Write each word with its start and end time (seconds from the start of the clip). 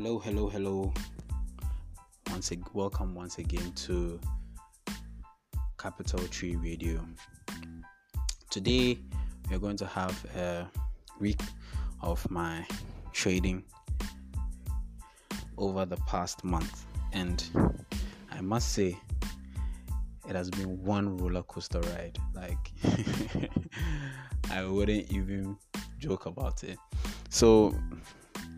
Hello, 0.00 0.20
hello, 0.20 0.48
hello. 0.48 0.94
Once 2.30 2.52
again, 2.52 2.64
welcome 2.72 3.16
once 3.16 3.38
again 3.38 3.72
to 3.72 4.20
Capital 5.76 6.20
Tree 6.28 6.54
Radio. 6.54 7.04
Today, 8.48 9.00
we're 9.50 9.58
going 9.58 9.76
to 9.76 9.86
have 9.88 10.24
a 10.36 10.70
week 11.18 11.40
of 12.00 12.30
my 12.30 12.64
trading 13.12 13.64
over 15.56 15.84
the 15.84 15.96
past 16.06 16.44
month, 16.44 16.86
and 17.12 17.50
I 18.30 18.40
must 18.40 18.74
say, 18.74 18.96
it 20.28 20.36
has 20.36 20.48
been 20.48 20.80
one 20.80 21.16
roller 21.16 21.42
coaster 21.42 21.80
ride. 21.80 22.16
Like, 22.34 22.70
I 24.52 24.64
wouldn't 24.64 25.10
even 25.10 25.56
joke 25.98 26.26
about 26.26 26.62
it. 26.62 26.78
So, 27.30 27.76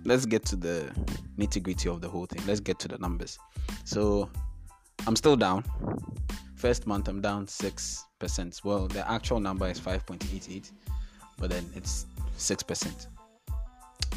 let's 0.05 0.27
get 0.27 0.45
to 0.47 0.57
the 0.57 0.91
nitty 1.39 1.63
gritty 1.63 1.89
of 1.89 2.01
the 2.01 2.09
whole 2.09 2.27
thing. 2.27 2.45
Let's 2.47 2.61
get 2.61 2.79
to 2.81 2.89
the 2.89 2.99
numbers. 2.99 3.39
So 3.85 4.31
I'm 5.07 5.17
still 5.17 5.37
down. 5.37 5.65
First 6.57 6.87
month 6.87 7.09
I'm 7.09 7.21
down 7.21 7.47
six 7.47 8.05
percent. 8.19 8.61
Well, 8.65 8.87
the 8.87 9.09
actual 9.11 9.41
number 9.41 9.67
is 9.69 9.79
five 9.79 10.05
point 10.07 10.25
eight 10.35 10.49
eight, 10.51 10.71
but 11.39 11.51
then 11.51 11.65
it's 11.75 12.07
six 12.37 12.63
percent. 12.63 13.09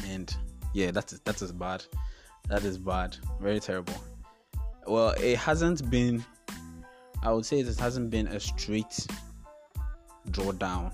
And 0.06 0.34
yeah, 0.74 0.90
that 0.90 1.12
is 1.12 1.20
that 1.20 1.40
is 1.40 1.52
bad. 1.52 1.84
That 2.48 2.64
is 2.64 2.76
bad. 2.76 3.16
Very 3.40 3.60
terrible. 3.60 3.94
Well, 4.86 5.14
it 5.18 5.38
hasn't 5.38 5.90
been. 5.90 6.24
I 7.22 7.32
would 7.32 7.46
say 7.46 7.60
it 7.60 7.78
hasn't 7.78 8.10
been 8.10 8.26
a 8.26 8.38
straight 8.38 9.06
drawdown. 10.30 10.92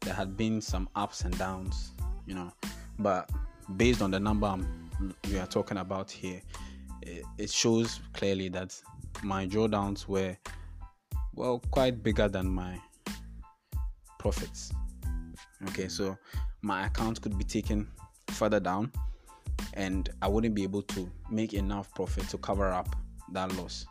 There 0.00 0.12
had 0.12 0.36
been 0.36 0.60
some 0.60 0.88
ups 0.94 1.22
and 1.22 1.36
downs, 1.38 1.92
you 2.26 2.34
know, 2.34 2.52
but 2.98 3.30
based 3.76 4.02
on 4.02 4.10
the 4.10 4.20
number 4.20 4.56
we 5.28 5.38
are 5.38 5.46
talking 5.46 5.78
about 5.78 6.10
here, 6.10 6.40
it 7.38 7.50
shows 7.50 8.00
clearly 8.12 8.48
that 8.50 8.80
my 9.22 9.46
drawdowns 9.46 10.06
were 10.06 10.36
well 11.34 11.60
quite 11.70 12.02
bigger 12.02 12.28
than 12.28 12.48
my 12.48 12.78
profits. 14.18 14.72
Okay, 15.68 15.88
so 15.88 16.16
my 16.62 16.86
account 16.86 17.20
could 17.22 17.36
be 17.38 17.44
taken 17.44 17.88
further 18.28 18.60
down 18.60 18.92
and 19.74 20.10
I 20.22 20.28
wouldn't 20.28 20.54
be 20.54 20.62
able 20.62 20.82
to 20.82 21.10
make 21.30 21.54
enough 21.54 21.94
profit 21.94 22.28
to 22.30 22.38
cover 22.38 22.70
up 22.70 22.94
that 23.32 23.54
loss. 23.56 23.86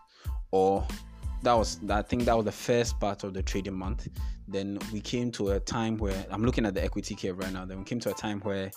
Or 0.51 0.85
that 1.43 1.53
was 1.53 1.79
I 1.89 2.01
think 2.01 2.23
that 2.25 2.35
was 2.35 2.45
the 2.45 2.51
first 2.51 2.99
part 2.99 3.23
of 3.23 3.33
the 3.33 3.43
trading 3.43 3.75
month. 3.75 4.07
Then 4.47 4.79
we 4.91 5.01
came 5.01 5.31
to 5.33 5.51
a 5.51 5.59
time 5.59 5.97
where 5.97 6.25
I'm 6.29 6.43
looking 6.43 6.65
at 6.65 6.73
the 6.73 6.83
equity 6.83 7.15
curve 7.15 7.37
right 7.39 7.51
now. 7.51 7.65
Then 7.65 7.79
we 7.79 7.83
came 7.83 7.99
to 8.01 8.11
a 8.11 8.13
time 8.13 8.39
where 8.41 8.71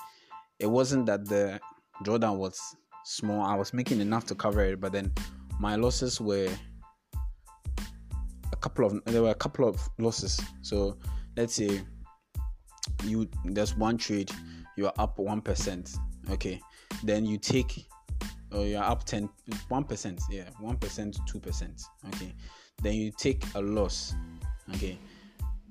it 0.59 0.67
wasn't 0.67 1.06
that 1.06 1.27
the 1.27 1.61
drawdown 2.05 2.37
was 2.37 2.61
small. 3.05 3.42
I 3.42 3.55
was 3.55 3.73
making 3.73 4.01
enough 4.01 4.25
to 4.27 4.34
cover 4.34 4.62
it, 4.65 4.81
but 4.81 4.92
then 4.92 5.12
my 5.61 5.77
losses 5.77 6.20
were 6.20 6.48
a 8.53 8.56
couple 8.56 8.87
of 8.87 9.05
there 9.05 9.23
were 9.23 9.31
a 9.31 9.34
couple 9.34 9.69
of 9.69 9.89
losses. 9.98 10.41
So 10.62 10.98
let's 11.37 11.55
say 11.55 11.83
you 13.05 13.28
there's 13.45 13.77
one 13.77 13.97
trade 13.97 14.31
you 14.77 14.87
are 14.87 14.95
up 14.98 15.19
one 15.19 15.41
percent. 15.41 15.97
Okay, 16.31 16.61
then 17.03 17.25
you 17.25 17.39
take 17.39 17.89
or 18.53 18.65
you're 18.65 18.83
up 18.83 19.05
10 19.05 19.28
1% 19.70 20.20
yeah 20.31 20.45
1% 20.61 20.78
2% 20.78 21.84
okay 22.09 22.34
then 22.83 22.95
you 22.95 23.12
take 23.17 23.45
a 23.55 23.61
loss 23.61 24.15
okay 24.75 24.98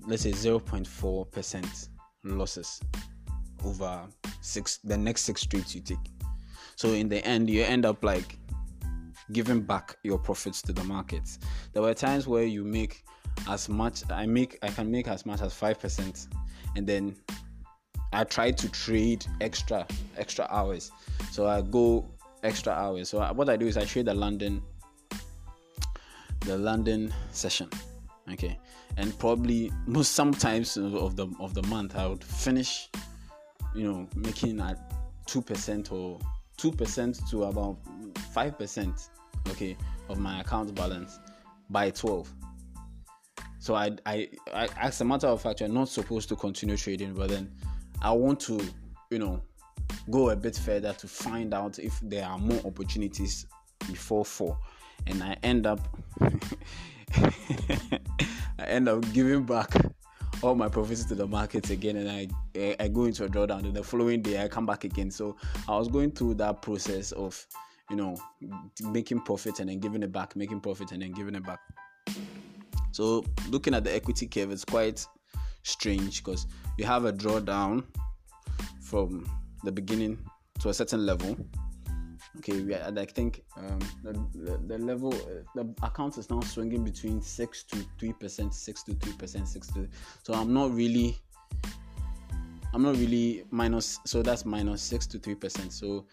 let's 0.05 0.23
say 0.23 0.31
0.4% 0.31 1.89
losses 2.23 2.79
over 3.65 4.07
six 4.41 4.77
the 4.83 4.97
next 4.97 5.23
six 5.23 5.45
trades 5.45 5.75
you 5.75 5.81
take. 5.81 5.97
So 6.75 6.89
in 6.89 7.09
the 7.09 7.25
end, 7.25 7.49
you 7.49 7.63
end 7.63 7.85
up 7.85 8.03
like 8.03 8.37
giving 9.31 9.61
back 9.61 9.97
your 10.03 10.17
profits 10.17 10.61
to 10.63 10.73
the 10.73 10.83
markets. 10.83 11.39
There 11.73 11.81
were 11.81 11.93
times 11.93 12.27
where 12.27 12.43
you 12.43 12.63
make 12.63 13.03
as 13.47 13.69
much 13.69 14.03
I 14.09 14.25
make 14.25 14.57
I 14.61 14.69
can 14.69 14.89
make 14.89 15.07
as 15.07 15.25
much 15.25 15.41
as 15.41 15.53
five 15.53 15.79
percent 15.79 16.27
and 16.75 16.87
then 16.87 17.15
I 18.13 18.23
try 18.23 18.51
to 18.51 18.69
trade 18.69 19.25
extra 19.41 19.85
extra 20.17 20.47
hours. 20.49 20.91
So 21.31 21.47
I 21.47 21.61
go 21.61 22.05
extra 22.43 22.73
hours. 22.73 23.09
So 23.09 23.19
what 23.33 23.49
I 23.49 23.57
do 23.57 23.67
is 23.67 23.77
I 23.77 23.85
trade 23.85 24.05
the 24.05 24.13
London 24.13 24.61
the 26.41 26.57
London 26.57 27.13
session. 27.31 27.69
Okay. 28.31 28.57
And 28.97 29.17
probably 29.19 29.71
most 29.85 30.13
sometimes 30.13 30.77
of 30.77 31.15
the 31.15 31.27
of 31.39 31.53
the 31.53 31.63
month 31.63 31.95
I 31.95 32.07
would 32.07 32.23
finish 32.23 32.89
you 33.77 33.91
know 33.91 34.07
making 34.15 34.59
at 34.59 34.77
two 35.27 35.41
percent 35.41 35.91
or 35.91 36.19
two 36.57 36.71
percent 36.71 37.19
to 37.29 37.43
about 37.43 37.77
five 38.33 38.57
percent 38.57 39.09
okay 39.49 39.77
of 40.09 40.17
my 40.17 40.41
account 40.41 40.73
balance 40.73 41.19
by 41.69 41.91
12 41.91 42.33
so 43.59 43.75
I, 43.75 43.91
I 44.05 44.29
i 44.53 44.67
as 44.81 44.99
a 45.01 45.05
matter 45.05 45.27
of 45.27 45.41
fact 45.41 45.59
you're 45.59 45.69
not 45.69 45.89
supposed 45.89 46.27
to 46.29 46.35
continue 46.35 46.75
trading 46.75 47.13
but 47.13 47.29
then 47.29 47.51
i 48.01 48.11
want 48.11 48.39
to 48.41 48.59
you 49.11 49.19
know 49.19 49.41
go 50.09 50.31
a 50.31 50.35
bit 50.35 50.55
further 50.55 50.93
to 50.93 51.07
find 51.07 51.53
out 51.53 51.77
if 51.77 51.99
there 52.01 52.25
are 52.25 52.37
more 52.37 52.59
opportunities 52.65 53.45
before 53.87 54.25
four. 54.25 54.57
And 55.05 55.21
i 55.21 55.37
end 55.43 55.67
up 55.67 55.79
i 56.21 57.99
end 58.59 58.89
up 58.89 59.13
giving 59.13 59.43
back 59.43 59.71
all 60.43 60.55
my 60.55 60.69
profits 60.69 61.03
to 61.05 61.15
the 61.15 61.27
markets 61.27 61.69
again 61.69 61.97
and 61.97 62.09
I, 62.09 62.75
I 62.79 62.87
go 62.87 63.05
into 63.05 63.25
a 63.25 63.27
drawdown 63.27 63.65
and 63.65 63.73
the 63.73 63.83
following 63.83 64.21
day 64.21 64.43
I 64.43 64.47
come 64.47 64.65
back 64.65 64.83
again. 64.83 65.09
So 65.09 65.35
I 65.67 65.77
was 65.77 65.87
going 65.87 66.11
through 66.11 66.35
that 66.35 66.61
process 66.61 67.11
of, 67.13 67.45
you 67.89 67.95
know, 67.95 68.15
making 68.83 69.21
profit 69.21 69.59
and 69.59 69.69
then 69.69 69.79
giving 69.79 70.03
it 70.03 70.11
back, 70.11 70.35
making 70.35 70.61
profit 70.61 70.91
and 70.91 71.01
then 71.01 71.11
giving 71.11 71.35
it 71.35 71.45
back. 71.45 71.59
So 72.91 73.25
looking 73.49 73.73
at 73.73 73.83
the 73.83 73.95
equity 73.95 74.27
curve 74.27 74.51
is 74.51 74.63
quite 74.63 75.05
strange 75.63 76.23
because 76.23 76.47
you 76.77 76.85
have 76.85 77.05
a 77.05 77.13
drawdown 77.13 77.83
from 78.81 79.29
the 79.63 79.71
beginning 79.71 80.17
to 80.59 80.69
a 80.69 80.73
certain 80.73 81.05
level 81.05 81.35
okay 82.37 82.61
we 82.61 82.73
are, 82.73 82.93
i 82.97 83.05
think 83.05 83.43
um, 83.57 83.79
the, 84.03 84.13
the, 84.35 84.57
the, 84.67 84.77
level 84.77 85.13
uh, 85.13 85.43
the 85.55 85.73
account 85.83 86.17
is 86.17 86.29
now 86.29 86.39
swinging 86.41 86.83
between 86.83 87.21
6 87.21 87.63
to 87.63 87.85
3 87.99 88.13
percent 88.13 88.53
6 88.53 88.83
to 88.83 88.93
3 88.93 89.13
percent 89.13 89.47
6 89.47 89.67
to 89.67 89.87
so 90.23 90.33
i'm 90.33 90.53
not 90.53 90.71
really 90.73 91.17
i'm 92.73 92.83
not 92.83 92.95
really 92.95 93.43
minus 93.51 93.99
so 94.05 94.21
that's 94.21 94.45
minus 94.45 94.81
6 94.81 95.07
to 95.07 95.19
3 95.19 95.35
percent. 95.35 95.73
So 95.73 96.05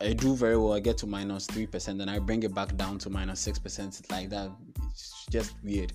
i 0.00 0.12
do 0.12 0.34
very 0.34 0.56
well 0.56 0.72
i 0.72 0.80
get 0.80 0.96
to 0.98 1.06
minus 1.06 1.46
3 1.46 1.66
percent 1.66 1.98
then 1.98 2.08
i 2.08 2.18
bring 2.18 2.42
it 2.42 2.54
back 2.54 2.74
down 2.76 2.98
to 2.98 3.10
minus 3.10 3.40
6 3.40 3.58
percent 3.58 4.00
like 4.10 4.30
that 4.30 4.50
it's 4.90 5.26
just 5.30 5.54
weird. 5.62 5.92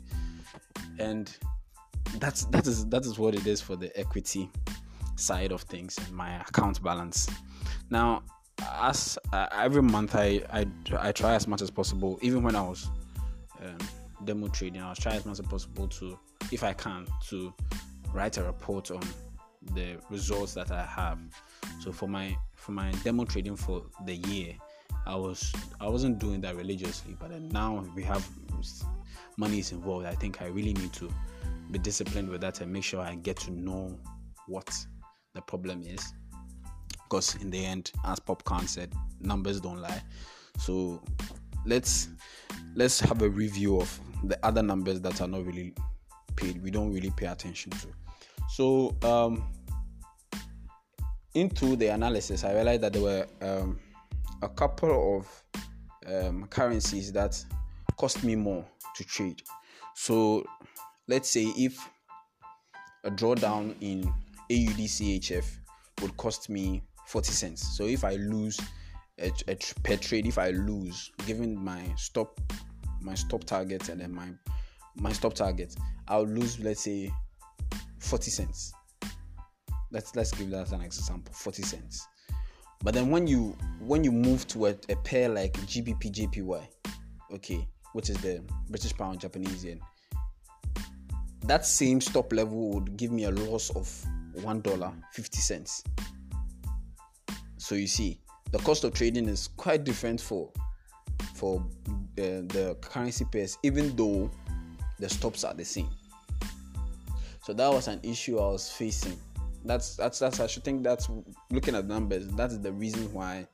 And 0.99 1.35
that's 2.19 2.45
that 2.45 2.67
is 2.67 2.85
that 2.87 3.05
is 3.05 3.19
what 3.19 3.35
it 3.35 3.45
is 3.45 3.61
for 3.61 3.75
the 3.75 3.95
equity 3.97 4.49
side 5.15 5.51
of 5.51 5.61
things 5.63 5.97
and 5.97 6.11
my 6.11 6.39
account 6.41 6.81
balance. 6.83 7.29
Now 7.89 8.23
as 8.61 9.17
uh, 9.33 9.47
every 9.51 9.81
month 9.81 10.15
I, 10.15 10.41
I 10.51 10.65
I 10.99 11.11
try 11.11 11.35
as 11.35 11.47
much 11.47 11.61
as 11.61 11.69
possible 11.69 12.19
even 12.21 12.43
when 12.43 12.55
I 12.55 12.61
was 12.61 12.89
um, 13.61 13.77
demo 14.23 14.47
trading 14.47 14.81
I 14.81 14.89
was 14.89 14.99
trying 14.99 15.17
as 15.17 15.25
much 15.25 15.39
as 15.39 15.45
possible 15.45 15.87
to 15.87 16.17
if 16.51 16.63
I 16.63 16.73
can 16.73 17.05
to 17.29 17.53
write 18.13 18.37
a 18.37 18.43
report 18.43 18.91
on 18.91 19.01
the 19.73 19.97
results 20.09 20.53
that 20.53 20.71
I 20.71 20.83
have. 20.83 21.19
So 21.79 21.91
for 21.91 22.07
my 22.07 22.37
for 22.55 22.71
my 22.71 22.91
demo 23.03 23.25
trading 23.25 23.55
for 23.55 23.83
the 24.05 24.15
year 24.15 24.53
I 25.05 25.15
was 25.15 25.53
I 25.79 25.87
wasn't 25.87 26.19
doing 26.19 26.41
that 26.41 26.55
religiously 26.55 27.15
but 27.19 27.31
now 27.31 27.85
we 27.95 28.03
have 28.03 28.27
money 29.37 29.59
is 29.59 29.71
involved 29.71 30.05
I 30.05 30.15
think 30.15 30.41
I 30.41 30.47
really 30.47 30.73
need 30.73 30.93
to 30.93 31.11
be 31.71 31.79
disciplined 31.79 32.29
with 32.29 32.41
that 32.41 32.61
and 32.61 32.71
make 32.71 32.83
sure 32.83 33.01
I 33.01 33.15
get 33.15 33.37
to 33.37 33.51
know 33.51 33.97
what 34.47 34.73
the 35.33 35.41
problem 35.41 35.83
is 35.83 36.13
because 37.07 37.35
in 37.35 37.49
the 37.49 37.63
end 37.63 37.91
as 38.05 38.19
popcorn 38.19 38.67
said 38.67 38.91
numbers 39.19 39.61
don't 39.61 39.81
lie. 39.81 40.01
So 40.59 41.01
let's 41.65 42.09
let's 42.75 42.99
have 42.99 43.21
a 43.21 43.29
review 43.29 43.79
of 43.79 43.99
the 44.23 44.37
other 44.45 44.63
numbers 44.63 45.01
that 45.01 45.21
are 45.21 45.27
not 45.27 45.45
really 45.45 45.73
paid 46.35 46.61
we 46.61 46.71
don't 46.71 46.93
really 46.93 47.11
pay 47.11 47.27
attention 47.27 47.71
to. 47.71 47.87
So 48.49 48.95
um, 49.03 49.49
into 51.33 51.75
the 51.75 51.87
analysis 51.87 52.45
i 52.45 52.53
realized 52.53 52.81
that 52.81 52.93
there 52.93 53.01
were 53.01 53.27
um, 53.41 53.79
a 54.41 54.47
couple 54.49 55.17
of 55.17 55.43
um, 56.07 56.45
currencies 56.47 57.11
that 57.11 57.43
cost 57.97 58.23
me 58.23 58.35
more 58.35 58.65
to 58.95 59.03
trade. 59.03 59.41
So 59.95 60.45
let's 61.07 61.29
say 61.29 61.45
if 61.57 61.89
a 63.03 63.11
drawdown 63.11 63.75
in 63.81 64.05
AUD 64.51 65.43
would 66.01 66.17
cost 66.17 66.49
me 66.49 66.83
40 67.05 67.31
cents. 67.31 67.77
So 67.77 67.85
if 67.85 68.03
I 68.03 68.15
lose 68.15 68.59
a, 69.19 69.31
a, 69.47 69.55
per 69.83 69.97
trade, 69.97 70.25
if 70.25 70.37
I 70.37 70.49
lose, 70.49 71.11
given 71.25 71.55
my 71.55 71.81
stop 71.95 72.39
my 73.01 73.13
stop 73.13 73.43
target 73.43 73.89
and 73.89 74.01
then 74.01 74.13
my 74.13 74.29
my 74.95 75.11
stop 75.11 75.33
target, 75.33 75.75
I'll 76.07 76.27
lose 76.27 76.59
let's 76.59 76.81
say 76.81 77.11
40 77.99 78.31
cents. 78.31 78.73
Let's 79.91 80.15
let's 80.15 80.31
give 80.31 80.49
that 80.51 80.71
an 80.71 80.81
example, 80.81 81.33
40 81.33 81.63
cents. 81.63 82.07
But 82.83 82.93
then 82.93 83.09
when 83.09 83.27
you 83.27 83.57
when 83.79 84.03
you 84.03 84.11
move 84.11 84.47
to 84.47 84.67
a, 84.67 84.75
a 84.89 84.95
pair 84.97 85.29
like 85.29 85.53
GBP 85.53 86.11
JPY, 86.11 86.67
okay, 87.33 87.67
which 87.93 88.09
is 88.09 88.17
the 88.17 88.43
British 88.69 88.95
pound 88.95 89.19
Japanese 89.19 89.63
yen, 89.63 89.79
that 91.43 91.65
same 91.65 92.01
stop 92.01 92.33
level 92.33 92.71
would 92.71 92.97
give 92.97 93.11
me 93.11 93.25
a 93.25 93.31
loss 93.31 93.69
of 93.75 93.89
one 94.43 94.61
dollar 94.61 94.91
fifty 95.13 95.39
cents. 95.39 95.83
So 97.65 97.73
you 97.73 97.87
see, 97.87 98.19
the 98.51 98.59
cost 98.59 98.83
of 98.83 98.93
trading 98.93 99.27
is 99.27 99.49
quite 99.57 99.85
different 99.85 100.21
for 100.21 100.51
for 101.33 101.65
the, 102.15 102.45
the 102.47 102.77
currency 102.79 103.25
pairs, 103.25 103.57
even 103.63 103.95
though 103.95 104.29
the 104.99 105.09
stops 105.09 105.43
are 105.43 105.55
the 105.55 105.65
same. 105.65 105.89
So 107.41 107.53
that 107.53 107.67
was 107.67 107.87
an 107.87 108.01
issue 108.03 108.37
I 108.37 108.49
was 108.51 108.69
facing. 108.69 109.17
That's 109.63 109.95
that's 109.95 110.19
that's 110.19 110.39
I 110.39 110.45
should 110.45 110.63
think 110.63 110.83
that's 110.83 111.09
looking 111.49 111.73
at 111.73 111.87
numbers. 111.87 112.27
That's 112.27 112.59
the 112.59 112.71
reason 112.71 113.11
why 113.11 113.47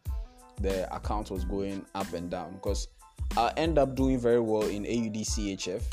the 0.60 0.94
account 0.94 1.32
was 1.32 1.46
going 1.46 1.86
up 1.96 2.12
and 2.12 2.30
down 2.30 2.56
because 2.56 2.90
I 3.38 3.54
end 3.56 3.78
up 3.78 3.96
doing 3.96 4.20
very 4.20 4.42
well 4.42 4.64
in 4.64 4.84
AUD 4.84 5.24
CHF, 5.24 5.84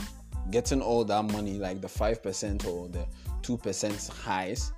getting 0.51 0.83
all 0.83 1.05
that 1.05 1.23
money 1.27 1.57
like 1.57 1.81
the 1.81 1.89
five 1.89 2.21
percent 2.21 2.67
or 2.67 2.89
the 2.89 3.07
two 3.43 3.57
percent 3.57 4.11
highs, 4.25 4.73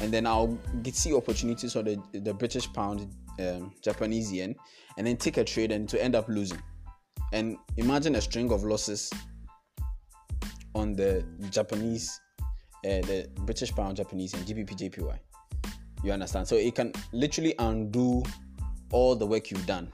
and 0.00 0.12
then 0.12 0.26
I'll 0.26 0.58
get 0.82 0.94
see 0.94 1.14
opportunities 1.14 1.76
on 1.76 1.84
the 1.84 2.20
the 2.20 2.34
British 2.34 2.72
pound, 2.72 3.08
um, 3.40 3.72
Japanese 3.82 4.32
yen, 4.32 4.54
and 4.98 5.06
then 5.06 5.16
take 5.16 5.36
a 5.38 5.44
trade 5.44 5.72
and 5.72 5.88
to 5.88 6.02
end 6.02 6.14
up 6.14 6.28
losing. 6.28 6.62
And 7.32 7.56
imagine 7.76 8.14
a 8.14 8.20
string 8.20 8.52
of 8.52 8.62
losses 8.62 9.12
on 10.74 10.92
the 10.92 11.24
Japanese, 11.50 12.20
uh, 12.84 13.00
the 13.02 13.28
British 13.40 13.72
pound, 13.72 13.96
Japanese 13.96 14.34
yen, 14.34 14.44
GBP. 14.44 15.18
You 16.04 16.12
understand? 16.12 16.46
So 16.46 16.56
it 16.56 16.74
can 16.74 16.92
literally 17.12 17.54
undo 17.58 18.22
all 18.92 19.16
the 19.16 19.26
work 19.26 19.50
you've 19.50 19.66
done, 19.66 19.90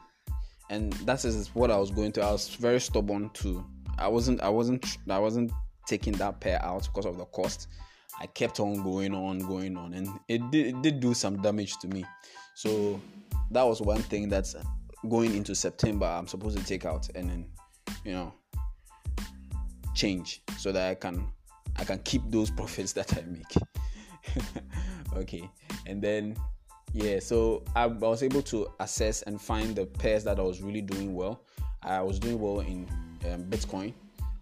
and 0.69 0.93
that 1.05 1.25
is 1.25 1.49
what 1.55 1.71
I 1.71 1.77
was 1.77 1.91
going 1.91 2.13
to. 2.13 2.23
I 2.23 2.33
was 2.33 2.49
very 2.57 2.81
stubborn 2.81 3.31
to. 3.35 3.65
I 3.99 4.09
wasn't. 4.09 4.41
I 4.41 4.49
wasn't. 4.49 4.99
I 5.09 5.19
wasn't 5.19 5.53
taking 5.87 6.13
that 6.15 6.41
pair 6.41 6.63
out 6.65 6.83
because 6.85 7.07
of 7.07 7.19
the 7.19 7.25
cost. 7.27 7.69
I 8.21 8.27
kept 8.27 8.61
on 8.61 8.83
going 8.83 9.15
on, 9.15 9.39
going 9.41 9.77
on, 9.77 9.95
and 9.95 10.09
it 10.29 10.51
did, 10.51 10.67
it 10.67 10.83
did 10.83 11.01
do 11.01 11.15
some 11.15 11.41
damage 11.43 11.79
to 11.79 11.89
me. 11.89 12.05
So 12.55 13.01
that 13.51 13.63
was 13.63 13.81
one 13.81 14.03
thing 14.03 14.29
that's 14.29 14.55
going 15.09 15.35
into 15.35 15.55
September. 15.55 16.07
I'm 16.07 16.27
supposed 16.27 16.59
to 16.59 16.65
take 16.65 16.85
out 16.85 17.09
and 17.15 17.31
then, 17.31 17.47
you 18.05 18.13
know, 18.13 18.33
change 19.95 20.43
so 20.59 20.73
that 20.73 20.91
I 20.91 20.95
can 20.95 21.27
I 21.77 21.85
can 21.85 21.99
keep 22.01 22.23
those 22.27 22.51
profits 22.59 22.93
that 22.93 23.17
I 23.17 23.23
make. 23.23 23.55
okay, 25.17 25.49
and 25.87 26.03
then 26.03 26.37
yeah, 26.93 27.21
so 27.21 27.65
I, 27.75 27.85
I, 27.85 27.87
was 27.87 28.23
able 28.23 28.43
to 28.43 28.69
assess 28.79 29.23
and 29.23 29.41
find 29.41 29.75
the 29.75 29.87
pairs 29.87 30.25
that 30.25 30.39
I 30.39 30.43
was 30.43 30.61
really 30.61 30.83
doing 30.83 31.15
well. 31.15 31.43
I 31.83 32.03
was 32.03 32.19
doing 32.19 32.39
well 32.39 32.61
in 32.61 32.87
um, 33.33 33.45
Bitcoin. 33.45 33.95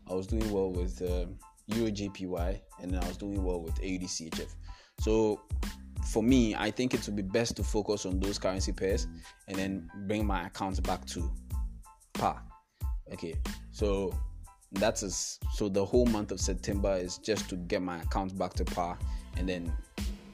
I 0.09 0.15
was 0.15 0.27
doing 0.27 0.51
well 0.51 0.73
with 0.73 1.01
um, 1.03 1.37
EuroJPY, 1.71 2.61
and 2.83 2.97
I 2.97 3.07
was 3.07 3.17
doing 3.17 3.45
well 3.45 3.61
with 3.61 3.75
AUDCHF. 3.81 4.55
So 5.01 5.41
for 6.11 6.23
me, 6.23 6.55
I 6.55 6.71
think 6.71 6.95
it 6.95 7.05
would 7.07 7.17
be 7.17 7.23
best 7.23 7.57
to 7.57 7.65
focus 7.65 8.07
on 8.07 8.21
those 8.21 8.39
currency 8.39 8.73
pairs 8.73 9.07
and 9.49 9.57
then 9.57 9.91
bring 10.07 10.27
my 10.27 10.47
accounts 10.47 10.81
back 10.81 11.05
to 11.07 11.31
par. 12.15 12.43
Okay, 13.13 13.35
so 13.73 14.15
that 14.73 15.03
is 15.03 15.39
so 15.55 15.69
the 15.69 15.85
whole 15.85 16.07
month 16.07 16.31
of 16.31 16.41
September 16.41 16.95
is 16.95 17.19
just 17.19 17.49
to 17.49 17.57
get 17.57 17.83
my 17.83 18.01
accounts 18.01 18.33
back 18.33 18.55
to 18.55 18.65
par 18.65 18.97
and 19.37 19.49
then 19.49 19.73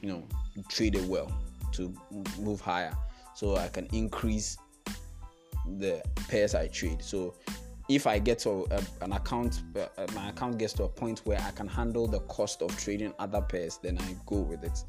you 0.01 0.09
know 0.09 0.23
trade 0.69 0.95
it 0.95 1.03
well 1.05 1.31
to 1.71 1.91
move 2.39 2.61
higher 2.61 2.95
so 3.35 3.55
I 3.55 3.67
can 3.67 3.87
increase 3.93 4.57
the 5.79 6.01
pairs 6.27 6.55
I 6.55 6.67
trade. 6.67 7.03
So 7.03 7.35
if 7.89 8.05
I 8.05 8.19
get 8.19 8.39
to 8.39 8.65
a, 8.71 8.81
an 9.01 9.13
account, 9.13 9.61
uh, 9.75 10.05
my 10.13 10.29
account 10.29 10.57
gets 10.57 10.73
to 10.73 10.83
a 10.83 10.89
point 10.89 11.19
where 11.23 11.39
I 11.39 11.51
can 11.51 11.67
handle 11.67 12.07
the 12.07 12.19
cost 12.21 12.61
of 12.61 12.77
trading 12.77 13.13
other 13.19 13.41
pairs, 13.41 13.77
then 13.81 13.97
I 13.99 14.15
go 14.25 14.37
with 14.37 14.63
it. 14.63 14.83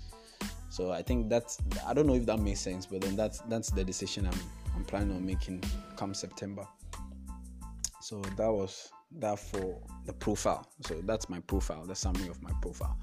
So 0.70 0.92
I 0.92 1.02
think 1.02 1.28
that's 1.28 1.58
I 1.86 1.94
don't 1.94 2.06
know 2.06 2.14
if 2.14 2.26
that 2.26 2.40
makes 2.40 2.60
sense, 2.60 2.86
but 2.86 3.00
then 3.00 3.16
that's 3.16 3.40
that's 3.42 3.70
the 3.70 3.84
decision 3.84 4.26
I'm 4.26 4.38
I'm 4.74 4.84
planning 4.84 5.16
on 5.16 5.24
making 5.24 5.62
come 5.96 6.14
September. 6.14 6.66
So 8.00 8.20
that 8.36 8.50
was 8.50 8.92
that 9.18 9.38
for 9.38 9.80
the 10.04 10.12
profile. 10.12 10.68
So 10.86 11.00
that's 11.04 11.28
my 11.28 11.40
profile, 11.40 11.84
the 11.86 11.94
summary 11.94 12.28
of 12.28 12.42
my 12.42 12.52
profile. 12.60 12.98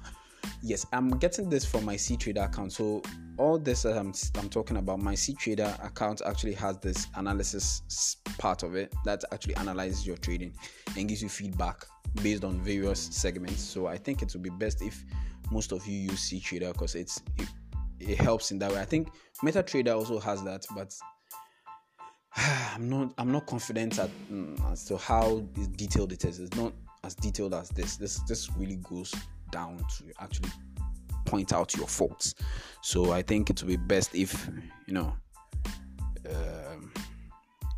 Yes, 0.66 0.84
I'm 0.92 1.10
getting 1.18 1.48
this 1.48 1.64
from 1.64 1.84
my 1.84 1.94
CTrader 1.94 2.44
account. 2.44 2.72
So 2.72 3.00
all 3.36 3.56
this 3.56 3.82
that 3.82 3.96
I'm, 3.96 4.12
I'm 4.34 4.48
talking 4.48 4.78
about, 4.78 4.98
my 4.98 5.14
CTrader 5.14 5.72
account 5.84 6.22
actually 6.26 6.54
has 6.54 6.76
this 6.78 7.06
analysis 7.14 8.16
part 8.36 8.64
of 8.64 8.74
it 8.74 8.92
that 9.04 9.22
actually 9.30 9.54
analyzes 9.54 10.04
your 10.04 10.16
trading 10.16 10.52
and 10.96 11.08
gives 11.08 11.22
you 11.22 11.28
feedback 11.28 11.84
based 12.20 12.42
on 12.42 12.58
various 12.62 12.98
segments. 12.98 13.62
So 13.62 13.86
I 13.86 13.96
think 13.96 14.22
it 14.22 14.32
would 14.32 14.42
be 14.42 14.50
best 14.50 14.82
if 14.82 15.04
most 15.52 15.70
of 15.70 15.86
you 15.86 16.00
use 16.10 16.32
CTrader 16.32 16.72
because 16.72 16.96
it's 16.96 17.22
it, 17.38 17.46
it 18.00 18.18
helps 18.20 18.50
in 18.50 18.58
that 18.58 18.72
way. 18.72 18.80
I 18.80 18.86
think 18.86 19.10
MetaTrader 19.44 19.94
also 19.94 20.18
has 20.18 20.42
that, 20.42 20.66
but 20.74 20.92
I'm 22.74 22.90
not 22.90 23.14
I'm 23.18 23.30
not 23.30 23.46
confident 23.46 24.00
at, 24.00 24.10
mm, 24.32 24.72
as 24.72 24.84
to 24.86 24.96
how 24.96 25.44
detailed 25.76 26.10
it 26.10 26.24
is. 26.24 26.40
It's 26.40 26.56
not 26.56 26.72
as 27.04 27.14
detailed 27.14 27.54
as 27.54 27.68
this. 27.68 27.96
This 27.96 28.18
this 28.22 28.50
really 28.56 28.80
goes 28.82 29.14
down 29.50 29.78
to 29.78 30.04
actually 30.20 30.50
point 31.24 31.52
out 31.52 31.74
your 31.76 31.86
faults. 31.86 32.34
So 32.82 33.12
I 33.12 33.22
think 33.22 33.50
it 33.50 33.62
would 33.62 33.68
be 33.68 33.76
best 33.76 34.14
if 34.14 34.48
you 34.86 34.94
know 34.94 35.12
um, 36.28 36.92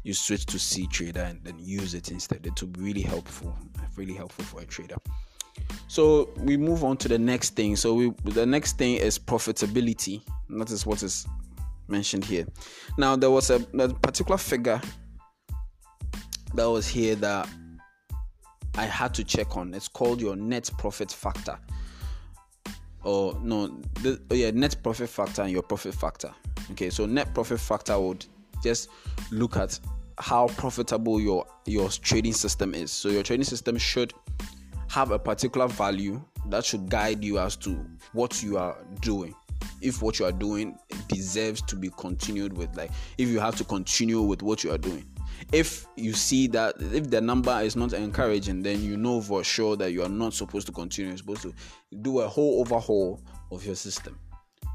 you 0.04 0.14
switch 0.14 0.46
to 0.46 0.58
C 0.58 0.86
Trader 0.86 1.22
and 1.22 1.42
then 1.44 1.58
use 1.58 1.94
it 1.94 2.10
instead. 2.10 2.46
It 2.46 2.60
will 2.60 2.68
be 2.68 2.80
really 2.80 3.02
helpful, 3.02 3.56
really 3.96 4.14
helpful 4.14 4.44
for 4.44 4.60
a 4.60 4.66
trader. 4.66 4.96
So 5.88 6.30
we 6.38 6.56
move 6.56 6.84
on 6.84 6.96
to 6.98 7.08
the 7.08 7.18
next 7.18 7.56
thing. 7.56 7.76
So 7.76 7.94
we, 7.94 8.12
the 8.24 8.46
next 8.46 8.78
thing 8.78 8.96
is 8.96 9.18
profitability. 9.18 10.22
That 10.50 10.70
is 10.70 10.86
what 10.86 11.02
is 11.02 11.26
mentioned 11.88 12.24
here. 12.24 12.46
Now 12.96 13.16
there 13.16 13.30
was 13.30 13.50
a, 13.50 13.56
a 13.78 13.88
particular 13.88 14.38
figure 14.38 14.80
that 16.54 16.70
was 16.70 16.86
here 16.86 17.14
that 17.16 17.48
I 18.78 18.84
had 18.84 19.12
to 19.14 19.24
check 19.24 19.56
on. 19.56 19.74
It's 19.74 19.88
called 19.88 20.20
your 20.20 20.36
net 20.36 20.70
profit 20.78 21.10
factor. 21.10 21.58
Or 23.02 23.36
no, 23.42 23.80
the, 24.02 24.20
oh 24.30 24.34
yeah, 24.36 24.52
net 24.52 24.76
profit 24.84 25.08
factor 25.08 25.42
and 25.42 25.50
your 25.50 25.62
profit 25.62 25.94
factor. 25.94 26.32
Okay, 26.70 26.88
so 26.88 27.04
net 27.04 27.34
profit 27.34 27.58
factor 27.58 27.98
would 27.98 28.24
just 28.62 28.88
look 29.32 29.56
at 29.56 29.80
how 30.18 30.46
profitable 30.56 31.20
your 31.20 31.44
your 31.66 31.88
trading 31.88 32.32
system 32.32 32.72
is. 32.72 32.92
So 32.92 33.08
your 33.08 33.24
trading 33.24 33.44
system 33.44 33.78
should 33.78 34.12
have 34.88 35.10
a 35.10 35.18
particular 35.18 35.66
value 35.66 36.22
that 36.46 36.64
should 36.64 36.88
guide 36.88 37.24
you 37.24 37.40
as 37.40 37.56
to 37.56 37.84
what 38.12 38.44
you 38.44 38.58
are 38.58 38.78
doing 39.00 39.34
if 39.80 40.02
what 40.02 40.20
you 40.20 40.24
are 40.24 40.32
doing 40.32 40.78
deserves 41.08 41.62
to 41.62 41.74
be 41.74 41.90
continued 41.98 42.56
with 42.56 42.74
like 42.76 42.90
if 43.18 43.28
you 43.28 43.38
have 43.40 43.56
to 43.56 43.64
continue 43.64 44.22
with 44.22 44.42
what 44.42 44.64
you 44.64 44.72
are 44.72 44.78
doing 44.78 45.04
if 45.52 45.86
you 45.96 46.12
see 46.12 46.46
that 46.46 46.74
if 46.80 47.10
the 47.10 47.20
number 47.20 47.60
is 47.60 47.76
not 47.76 47.92
encouraging 47.92 48.62
then 48.62 48.82
you 48.82 48.96
know 48.96 49.20
for 49.20 49.42
sure 49.44 49.76
that 49.76 49.92
you 49.92 50.02
are 50.02 50.08
not 50.08 50.32
supposed 50.32 50.66
to 50.66 50.72
continue 50.72 51.10
you're 51.10 51.18
supposed 51.18 51.42
to 51.42 51.52
do 52.02 52.20
a 52.20 52.28
whole 52.28 52.60
overhaul 52.60 53.20
of 53.50 53.64
your 53.64 53.74
system 53.74 54.18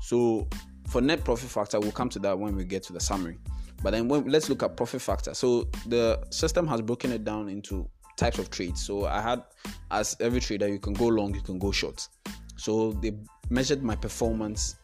so 0.02 0.48
for 0.88 1.02
net 1.02 1.24
profit 1.24 1.50
factor 1.50 1.80
we'll 1.80 1.92
come 1.92 2.10
to 2.10 2.20
that 2.20 2.38
when 2.38 2.56
we 2.56 2.64
get 2.64 2.84
to 2.84 2.94
the 2.94 3.00
summary 3.00 3.38
but 3.82 3.92
then 3.92 4.08
when, 4.08 4.26
let's 4.26 4.50
look 4.50 4.64
at 4.64 4.76
profit 4.78 5.02
factor 5.02 5.34
so 5.34 5.68
the 5.88 6.20
system 6.30 6.68
has 6.68 6.82
broken 6.82 7.12
it 7.12 7.24
down 7.24 7.50
into 7.50 7.90
types 8.16 8.40
of 8.40 8.50
trades. 8.50 8.84
So 8.84 9.06
I 9.06 9.22
had, 9.22 9.44
as 9.92 10.16
every 10.20 10.40
trader, 10.40 10.68
you 10.68 10.80
can 10.80 10.94
go 10.94 11.08
long, 11.08 11.34
you 11.34 11.42
can 11.42 11.60
go 11.60 11.72
short. 11.72 12.08
So 12.56 12.94
they 12.94 13.14
measured 13.50 13.84
my 13.84 13.96
performance 13.96 14.76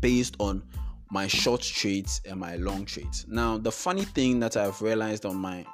based 0.00 0.36
on 0.38 0.62
my 1.14 1.28
short 1.28 1.60
trades 1.60 2.20
and 2.28 2.40
my 2.40 2.56
long 2.56 2.84
trades. 2.84 3.24
Now, 3.28 3.56
the 3.56 3.70
funny 3.70 4.04
thing 4.04 4.40
that 4.40 4.56
I've 4.56 4.82
realized 4.82 5.24
on 5.24 5.36
my 5.36 5.64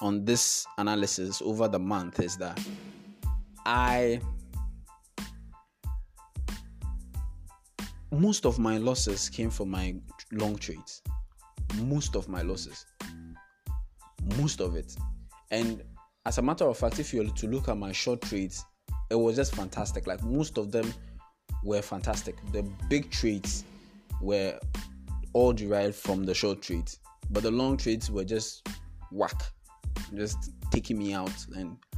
on 0.00 0.24
this 0.24 0.66
analysis 0.76 1.40
over 1.40 1.68
the 1.68 1.78
month 1.78 2.18
is 2.18 2.36
that 2.38 2.58
I 3.64 4.20
most 8.10 8.44
of 8.44 8.58
my 8.58 8.76
losses 8.78 9.28
came 9.28 9.50
from 9.50 9.70
my 9.70 9.94
long 10.32 10.56
trades. 10.56 11.00
Most 11.82 12.16
of 12.16 12.28
my 12.28 12.42
losses. 12.42 12.84
Most 14.36 14.60
of 14.60 14.74
it. 14.74 14.96
And 15.52 15.80
as 16.26 16.38
a 16.38 16.42
matter 16.42 16.64
of 16.64 16.76
fact, 16.76 16.98
if 16.98 17.14
you 17.14 17.22
were 17.22 17.30
to 17.30 17.46
look 17.46 17.68
at 17.68 17.76
my 17.76 17.92
short 17.92 18.20
trades, 18.22 18.64
it 19.10 19.14
was 19.14 19.36
just 19.36 19.54
fantastic. 19.54 20.08
Like 20.08 20.24
most 20.24 20.58
of 20.58 20.72
them 20.72 20.92
were 21.62 21.82
fantastic. 21.82 22.34
The 22.50 22.64
big 22.88 23.12
trades 23.12 23.64
were 24.20 24.58
all 25.32 25.52
derived 25.52 25.94
from 25.94 26.24
the 26.24 26.34
short 26.34 26.62
trades, 26.62 26.98
but 27.30 27.42
the 27.42 27.50
long 27.50 27.76
trades 27.76 28.10
were 28.10 28.24
just 28.24 28.68
whack, 29.10 29.42
just 30.14 30.52
taking 30.70 30.98
me 30.98 31.12
out 31.12 31.32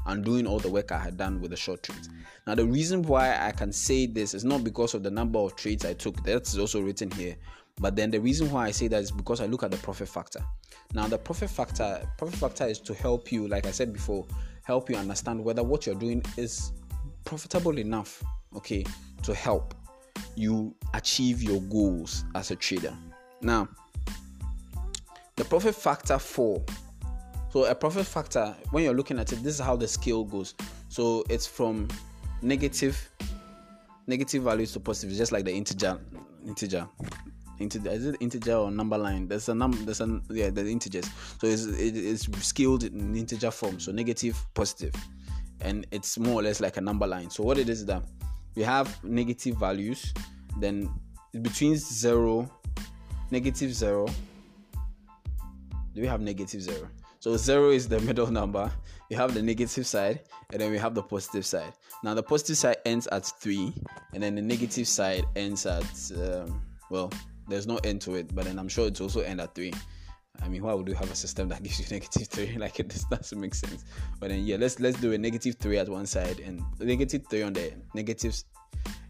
and 0.07 0.25
doing 0.25 0.47
all 0.47 0.59
the 0.59 0.69
work 0.71 0.93
I 0.93 0.99
had 0.99 1.17
done 1.17 1.41
with 1.41 1.51
the 1.51 1.57
short 1.57 1.83
trades. 1.83 2.09
Now, 2.47 2.55
the 2.55 2.67
reason 2.67 3.03
why 3.03 3.39
I 3.47 3.53
can 3.53 3.73
say 3.73 4.07
this 4.07 4.35
is 4.35 4.45
not 4.45 4.65
because 4.65 4.95
of 4.95 5.03
the 5.03 5.11
number 5.11 5.39
of 5.39 5.55
trades 5.57 5.85
I 5.85 5.95
took, 5.95 6.23
that's 6.25 6.59
also 6.59 6.81
written 6.81 7.11
here, 7.13 7.37
But 7.81 7.97
then 7.97 8.11
the 8.11 8.21
reason 8.21 8.51
why 8.51 8.67
I 8.67 8.71
say 8.71 8.89
that 8.89 9.03
is 9.03 9.11
because 9.11 9.41
I 9.41 9.47
look 9.47 9.63
at 9.63 9.71
the 9.71 9.77
profit 9.79 10.09
factor. 10.09 10.41
Now, 10.95 11.07
the 11.09 11.19
profit 11.19 11.51
factor, 11.51 12.03
profit 12.19 12.39
factor 12.39 12.67
is 12.67 12.79
to 12.81 12.95
help 12.95 13.33
you, 13.33 13.49
like 13.49 13.67
I 13.67 13.71
said 13.71 13.93
before, 13.93 14.27
help 14.63 14.91
you 14.91 14.97
understand 14.97 15.43
whether 15.43 15.63
what 15.63 15.87
you're 15.87 15.95
doing 15.95 16.23
is 16.37 16.73
profitable 17.25 17.79
enough, 17.79 18.23
okay, 18.57 18.85
to 19.23 19.35
help 19.35 19.75
you 20.35 20.75
achieve 20.95 21.43
your 21.43 21.61
goals 21.63 22.25
as 22.35 22.51
a 22.51 22.57
trader. 22.57 22.95
Now, 23.41 23.69
the 25.37 25.45
profit 25.45 25.75
factor 25.75 26.19
four. 26.19 26.63
so 27.51 27.65
a 27.65 27.75
profit 27.75 28.07
factor 28.07 28.55
when 28.71 28.85
you're 28.85 28.95
looking 28.95 29.19
at 29.19 29.33
it, 29.33 29.43
this 29.43 29.55
is 29.55 29.61
how 29.61 29.77
the 29.77 29.89
scale 29.89 30.25
goes. 30.25 30.55
So 30.89 31.25
it's 31.29 31.47
from 31.47 31.89
negative 32.43 33.11
negative 34.07 34.43
values 34.43 34.73
to 34.73 34.81
positive, 34.81 35.17
just 35.17 35.33
like 35.33 35.45
the 35.45 35.53
integer 35.53 35.99
integer 36.47 36.89
integer 37.61 37.91
is 37.91 38.07
it 38.07 38.17
integer 38.21 38.55
or 38.55 38.71
number 38.71 38.99
line 38.99 39.29
there's 39.29 39.49
a 39.49 39.55
number 39.55 39.77
there's 39.79 40.01
a 40.01 40.21
yeah 40.31 40.51
the 40.51 40.69
integers 40.69 41.09
so 41.41 41.47
it's 41.47 41.67
it, 41.67 41.97
it's 41.97 42.25
scaled 42.45 42.83
in 42.83 43.15
integer 43.15 43.51
form 43.51 43.79
so 43.79 43.93
negative 43.93 44.45
positive 44.55 44.93
and 45.61 45.87
it's 45.93 46.19
more 46.19 46.41
or 46.41 46.43
less 46.43 46.61
like 46.61 46.77
a 46.77 46.81
number 46.81 47.07
line 47.07 47.31
so 47.31 47.43
what 47.43 47.59
it 47.59 47.69
is 47.69 47.87
that 47.87 48.03
we 48.55 48.63
have 48.63 49.03
negative 49.05 49.57
values 49.57 50.13
then 50.59 50.91
between 51.41 51.77
zero 51.77 52.51
negative 53.31 53.73
zero 53.73 54.07
do 55.95 56.01
we 56.01 56.07
have 56.07 56.21
negative 56.21 56.63
zero? 56.63 56.89
So 57.21 57.37
zero 57.37 57.71
is 57.71 57.89
the 57.89 58.01
middle 58.09 58.31
number. 58.31 58.71
You 59.11 59.17
have 59.17 59.35
the 59.35 59.43
negative 59.43 59.87
side 59.87 60.21
and 60.51 60.61
then 60.61 60.71
we 60.71 60.79
have 60.79 60.95
the 60.95 61.03
positive 61.03 61.45
side. 61.45 61.73
Now 62.03 62.15
the 62.15 62.23
positive 62.23 62.57
side 62.57 62.77
ends 62.85 63.07
at 63.09 63.27
three 63.27 63.73
and 64.15 64.23
then 64.23 64.35
the 64.35 64.43
negative 64.43 64.89
side 64.89 65.25
ends 65.37 65.67
at 65.67 66.13
um, 66.17 66.63
well 66.91 67.13
there's 67.49 67.67
no 67.67 67.77
end 67.79 68.01
to 68.03 68.15
it, 68.15 68.35
but 68.35 68.45
then 68.45 68.59
I'm 68.59 68.69
sure 68.69 68.87
it's 68.87 69.01
also 69.01 69.21
end 69.21 69.41
at 69.41 69.55
three. 69.55 69.73
I 70.41 70.49
mean, 70.49 70.63
why 70.63 70.73
would 70.73 70.89
you 70.89 70.95
have 70.95 71.11
a 71.11 71.15
system 71.15 71.49
that 71.49 71.63
gives 71.65 71.79
you 71.79 71.87
negative 71.91 72.29
three? 72.29 72.57
Like 72.57 72.79
it 72.81 72.89
just 72.89 73.11
doesn't 73.11 73.39
make 73.39 73.55
sense. 73.55 73.85
But 74.19 74.31
then 74.31 74.45
yeah, 74.45 74.57
let's 74.57 74.81
let's 74.81 75.01
do 75.01 75.13
a 75.13 75.19
negative 75.19 75.57
three 75.59 75.79
at 75.79 75.89
one 75.89 76.07
side 76.07 76.41
and 76.41 76.63
negative 76.81 77.27
three 77.29 77.43
on 77.43 77.53
the 77.53 77.73
negative 77.95 78.35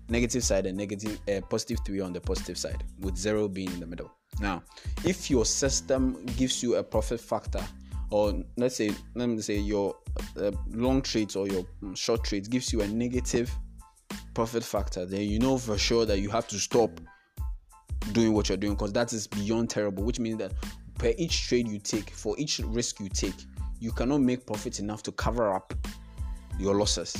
negative 0.09 0.45
side 0.45 0.67
and 0.67 0.77
negative 0.77 1.19
uh, 1.29 1.41
positive 1.49 1.79
three 1.87 2.01
on 2.01 2.13
the 2.13 2.21
positive 2.21 2.59
side, 2.59 2.83
with 3.01 3.17
zero 3.17 3.49
being 3.49 3.71
in 3.73 3.81
the 3.81 3.87
middle. 3.87 4.11
Now, 4.41 4.63
if 5.05 5.31
your 5.31 5.45
system 5.45 6.25
gives 6.37 6.63
you 6.63 6.77
a 6.77 6.83
profit 6.83 7.21
factor, 7.21 7.65
or 8.11 8.43
let's 8.57 8.77
say 8.77 8.91
let 9.15 9.29
me 9.29 9.41
say 9.41 9.59
your 9.59 9.97
uh, 10.37 10.51
long 10.71 11.03
trades 11.03 11.37
or 11.37 11.47
your 11.49 11.65
short 11.95 12.25
trades 12.25 12.49
gives 12.49 12.73
you 12.73 12.83
a 12.83 12.89
negative 12.89 13.51
profit 14.35 14.65
factor, 14.65 15.07
then 15.07 15.23
you 15.23 15.39
know 15.39 15.57
for 15.57 15.79
sure 15.79 16.05
that 16.05 16.19
you 16.19 16.31
have 16.31 16.49
to 16.49 16.59
stop 16.59 17.01
doing 18.11 18.33
what 18.33 18.49
you're 18.49 18.59
doing 18.59 18.75
because 18.75 18.93
that 18.93 19.13
is 19.13 19.27
beyond 19.27 19.71
terrible, 19.71 20.03
which 20.03 20.19
means 20.19 20.39
that 20.39 20.53
per 20.99 21.13
each 21.19 21.49
trade 21.49 21.69
you 21.69 21.79
take, 21.79 22.11
for 22.11 22.39
each 22.39 22.61
risk 22.61 23.01
you 23.01 23.09
take, 23.09 23.35
you 23.81 23.93
cannot 23.93 24.21
make 24.21 24.47
profit 24.47 24.79
enough 24.79 25.03
to 25.05 25.13
cover 25.13 25.53
up 25.53 25.75
your 26.59 26.75
losses. 26.75 27.17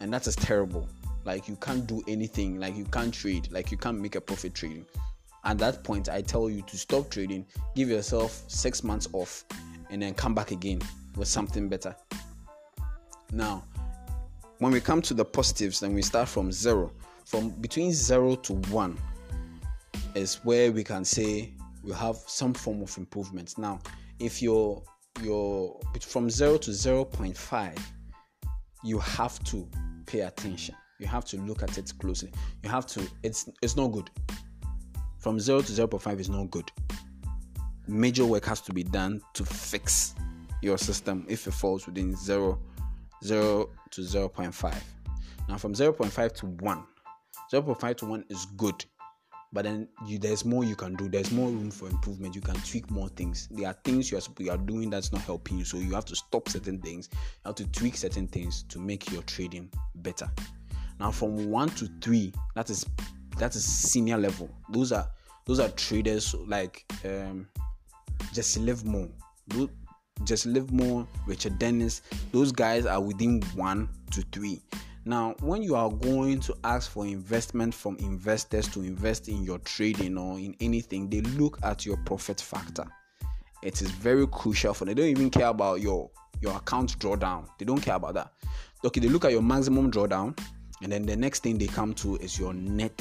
And 0.00 0.12
that 0.12 0.26
is 0.26 0.36
terrible. 0.36 0.88
Like 1.24 1.48
you 1.48 1.56
can't 1.56 1.86
do 1.86 2.02
anything, 2.06 2.60
like 2.60 2.76
you 2.76 2.84
can't 2.84 3.12
trade, 3.12 3.48
like 3.50 3.70
you 3.70 3.78
can't 3.78 4.00
make 4.00 4.14
a 4.14 4.20
profit 4.20 4.54
trading. 4.54 4.86
At 5.44 5.58
that 5.58 5.84
point, 5.84 6.08
I 6.08 6.22
tell 6.22 6.48
you 6.48 6.62
to 6.62 6.76
stop 6.76 7.10
trading, 7.10 7.46
give 7.74 7.88
yourself 7.88 8.44
six 8.48 8.82
months 8.82 9.08
off, 9.12 9.44
and 9.90 10.00
then 10.02 10.14
come 10.14 10.34
back 10.34 10.50
again 10.50 10.80
with 11.16 11.28
something 11.28 11.68
better. 11.68 11.94
Now, 13.32 13.64
when 14.58 14.72
we 14.72 14.80
come 14.80 15.02
to 15.02 15.14
the 15.14 15.24
positives, 15.24 15.80
then 15.80 15.94
we 15.94 16.02
start 16.02 16.28
from 16.28 16.52
zero. 16.52 16.92
From 17.24 17.50
between 17.50 17.92
zero 17.92 18.36
to 18.36 18.54
one, 18.70 18.96
is 20.14 20.36
where 20.44 20.70
we 20.70 20.84
can 20.84 21.04
say 21.04 21.52
we 21.84 21.92
have 21.92 22.16
some 22.26 22.54
form 22.54 22.82
of 22.82 22.96
improvement. 22.96 23.56
Now, 23.58 23.78
if 24.18 24.42
you're 24.42 24.82
you're 25.22 25.78
from 26.00 26.28
zero 26.28 26.56
to 26.58 26.70
0.5, 26.70 27.78
you 28.82 28.98
have 28.98 29.42
to 29.44 29.68
pay 30.06 30.20
attention. 30.20 30.74
You 30.98 31.06
have 31.06 31.24
to 31.26 31.36
look 31.38 31.62
at 31.62 31.78
it 31.78 31.92
closely. 31.98 32.32
You 32.62 32.70
have 32.70 32.86
to, 32.86 33.06
it's 33.22 33.48
it's 33.62 33.76
not 33.76 33.88
good. 33.88 34.10
From 35.18 35.38
zero 35.38 35.60
to 35.60 35.72
0.5 35.72 36.20
is 36.20 36.28
not 36.28 36.50
good. 36.50 36.70
Major 37.86 38.26
work 38.26 38.44
has 38.46 38.60
to 38.62 38.72
be 38.72 38.82
done 38.82 39.20
to 39.34 39.44
fix 39.44 40.14
your 40.62 40.78
system 40.78 41.26
if 41.28 41.46
it 41.46 41.52
falls 41.52 41.86
within 41.86 42.16
0, 42.16 42.58
0 43.22 43.70
to 43.90 44.00
0.5. 44.00 44.74
Now 45.48 45.58
from 45.58 45.74
0.5 45.74 46.32
to 46.36 46.46
1, 46.46 46.84
0.5 47.52 47.96
to 47.98 48.06
1 48.06 48.24
is 48.30 48.46
good 48.56 48.84
but 49.54 49.64
then 49.64 49.88
you, 50.04 50.18
there's 50.18 50.44
more 50.44 50.64
you 50.64 50.74
can 50.74 50.96
do. 50.96 51.08
There's 51.08 51.30
more 51.30 51.48
room 51.48 51.70
for 51.70 51.88
improvement. 51.88 52.34
You 52.34 52.40
can 52.40 52.56
tweak 52.56 52.90
more 52.90 53.08
things. 53.10 53.48
There 53.52 53.68
are 53.68 53.76
things 53.84 54.10
you 54.10 54.18
are, 54.18 54.22
you 54.38 54.50
are 54.50 54.58
doing 54.58 54.90
that's 54.90 55.12
not 55.12 55.22
helping 55.22 55.56
you 55.56 55.64
so 55.64 55.76
you 55.76 55.94
have 55.94 56.04
to 56.06 56.16
stop 56.16 56.48
certain 56.48 56.80
things. 56.80 57.08
You 57.12 57.18
have 57.46 57.54
to 57.54 57.66
tweak 57.68 57.96
certain 57.96 58.26
things 58.26 58.64
to 58.64 58.80
make 58.80 59.12
your 59.12 59.22
trading 59.22 59.70
better. 59.94 60.28
Now 60.98 61.12
from 61.12 61.50
one 61.50 61.68
to 61.70 61.88
three 62.00 62.32
that 62.56 62.68
is 62.68 62.84
that 63.38 63.54
is 63.54 63.64
senior 63.64 64.18
level. 64.18 64.50
Those 64.70 64.90
are 64.90 65.08
those 65.46 65.60
are 65.60 65.68
traders 65.70 66.34
like 66.46 66.84
um 67.04 67.46
Jesse 68.32 68.58
Livermore 68.58 69.08
Jesse 70.24 70.48
Livermore 70.48 71.06
richard 71.26 71.58
dennis 71.58 72.02
those 72.32 72.52
guys 72.52 72.86
are 72.86 73.00
within 73.00 73.42
one 73.56 73.88
to 74.12 74.22
three 74.32 74.62
now, 75.06 75.34
when 75.40 75.62
you 75.62 75.74
are 75.74 75.90
going 75.90 76.40
to 76.40 76.56
ask 76.64 76.90
for 76.90 77.04
investment 77.04 77.74
from 77.74 77.96
investors 77.96 78.66
to 78.68 78.80
invest 78.80 79.28
in 79.28 79.44
your 79.44 79.58
trading 79.58 80.16
or 80.16 80.38
in 80.38 80.56
anything, 80.60 81.10
they 81.10 81.20
look 81.20 81.58
at 81.62 81.84
your 81.84 81.98
profit 81.98 82.40
factor. 82.40 82.86
It 83.62 83.82
is 83.82 83.90
very 83.90 84.26
crucial 84.26 84.72
for 84.72 84.86
them. 84.86 84.94
They 84.94 85.02
don't 85.02 85.10
even 85.10 85.30
care 85.30 85.48
about 85.48 85.80
your 85.80 86.10
your 86.40 86.56
account 86.56 86.98
drawdown. 86.98 87.46
They 87.58 87.64
don't 87.64 87.80
care 87.80 87.96
about 87.96 88.14
that. 88.14 88.32
Okay, 88.84 89.00
they 89.00 89.08
look 89.08 89.24
at 89.24 89.32
your 89.32 89.42
maximum 89.42 89.90
drawdown, 89.90 90.38
and 90.82 90.90
then 90.90 91.04
the 91.04 91.16
next 91.16 91.42
thing 91.42 91.58
they 91.58 91.66
come 91.66 91.92
to 91.94 92.16
is 92.16 92.38
your 92.38 92.54
net, 92.54 92.92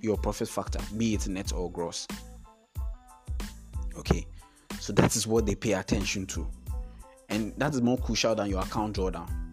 your 0.00 0.16
profit 0.16 0.48
factor, 0.48 0.80
be 0.96 1.14
it 1.14 1.26
net 1.28 1.52
or 1.52 1.70
gross. 1.70 2.06
Okay, 3.96 4.26
so 4.80 4.92
that 4.92 5.14
is 5.14 5.26
what 5.26 5.46
they 5.46 5.54
pay 5.54 5.72
attention 5.72 6.26
to, 6.26 6.46
and 7.28 7.52
that 7.58 7.74
is 7.74 7.80
more 7.80 7.98
crucial 7.98 8.34
than 8.34 8.48
your 8.48 8.62
account 8.62 8.96
drawdown 8.96 9.43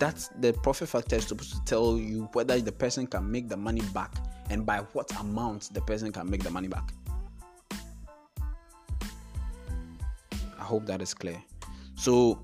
that's 0.00 0.28
the 0.40 0.54
profit 0.54 0.88
factor 0.88 1.16
is 1.16 1.26
supposed 1.26 1.52
to 1.52 1.64
tell 1.64 1.98
you 1.98 2.28
whether 2.32 2.58
the 2.58 2.72
person 2.72 3.06
can 3.06 3.30
make 3.30 3.48
the 3.48 3.56
money 3.56 3.82
back 3.92 4.14
and 4.48 4.64
by 4.64 4.78
what 4.94 5.14
amount 5.20 5.72
the 5.74 5.80
person 5.82 6.10
can 6.10 6.28
make 6.28 6.42
the 6.42 6.50
money 6.50 6.68
back. 6.68 6.92
I 10.58 10.62
hope 10.62 10.86
that 10.86 11.02
is 11.02 11.12
clear. 11.12 11.40
So 11.94 12.42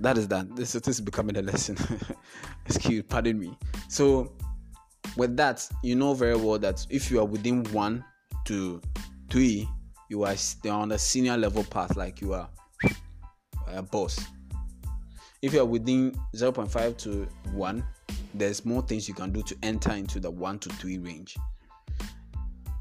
that 0.00 0.18
is 0.18 0.26
that. 0.28 0.54
This, 0.56 0.72
this 0.72 0.88
is 0.88 1.00
becoming 1.00 1.36
a 1.36 1.42
lesson. 1.42 1.76
Excuse, 2.66 3.04
pardon 3.08 3.38
me. 3.38 3.56
So 3.88 4.32
with 5.16 5.36
that, 5.36 5.66
you 5.84 5.94
know 5.94 6.12
very 6.12 6.36
well 6.36 6.58
that 6.58 6.84
if 6.90 7.10
you 7.10 7.20
are 7.20 7.24
within 7.24 7.62
one 7.72 8.04
to 8.46 8.82
three, 9.30 9.68
you 10.08 10.24
are 10.24 10.34
on 10.66 10.90
a 10.90 10.98
senior 10.98 11.36
level 11.36 11.62
path, 11.62 11.96
like 11.96 12.20
you 12.20 12.32
are 12.34 12.48
a 13.68 13.80
boss 13.80 14.18
if 15.42 15.54
you're 15.54 15.64
within 15.64 16.12
0.5 16.34 16.96
to 16.98 17.26
1 17.52 17.84
there's 18.34 18.64
more 18.64 18.82
things 18.82 19.08
you 19.08 19.14
can 19.14 19.32
do 19.32 19.42
to 19.42 19.56
enter 19.62 19.92
into 19.92 20.20
the 20.20 20.30
1 20.30 20.58
to 20.60 20.68
3 20.68 20.98
range. 20.98 21.36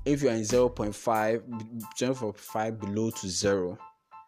If 0.06 0.22
you're 0.22 0.34
in 0.34 0.42
0.5 0.42 0.94
0.5 2.00 2.80
below 2.80 3.10
to 3.12 3.28
0 3.30 3.78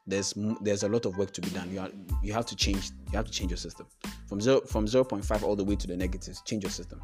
there's 0.07 0.33
there's 0.61 0.83
a 0.83 0.89
lot 0.89 1.05
of 1.05 1.17
work 1.17 1.31
to 1.31 1.41
be 1.41 1.49
done. 1.51 1.71
You 1.71 1.79
are, 1.79 1.89
you 2.23 2.33
have 2.33 2.45
to 2.47 2.55
change 2.55 2.91
you 3.11 3.17
have 3.17 3.25
to 3.25 3.31
change 3.31 3.51
your 3.51 3.57
system. 3.57 3.87
From 4.27 4.41
0 4.41 4.61
from 4.61 4.85
0.5 4.85 5.43
all 5.43 5.55
the 5.55 5.63
way 5.63 5.75
to 5.75 5.87
the 5.87 5.95
negatives 5.95 6.41
change 6.41 6.63
your 6.63 6.71
system. 6.71 7.01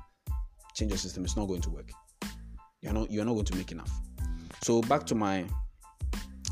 Change 0.73 0.91
your 0.91 0.97
system 0.97 1.23
it's 1.23 1.37
not 1.37 1.47
going 1.47 1.61
to 1.61 1.69
work. 1.69 1.91
You're 2.81 2.93
not 2.93 3.11
you're 3.11 3.25
not 3.25 3.33
going 3.33 3.45
to 3.45 3.55
make 3.55 3.71
enough. 3.71 3.91
So 4.63 4.81
back 4.81 5.05
to 5.07 5.15
my 5.15 5.45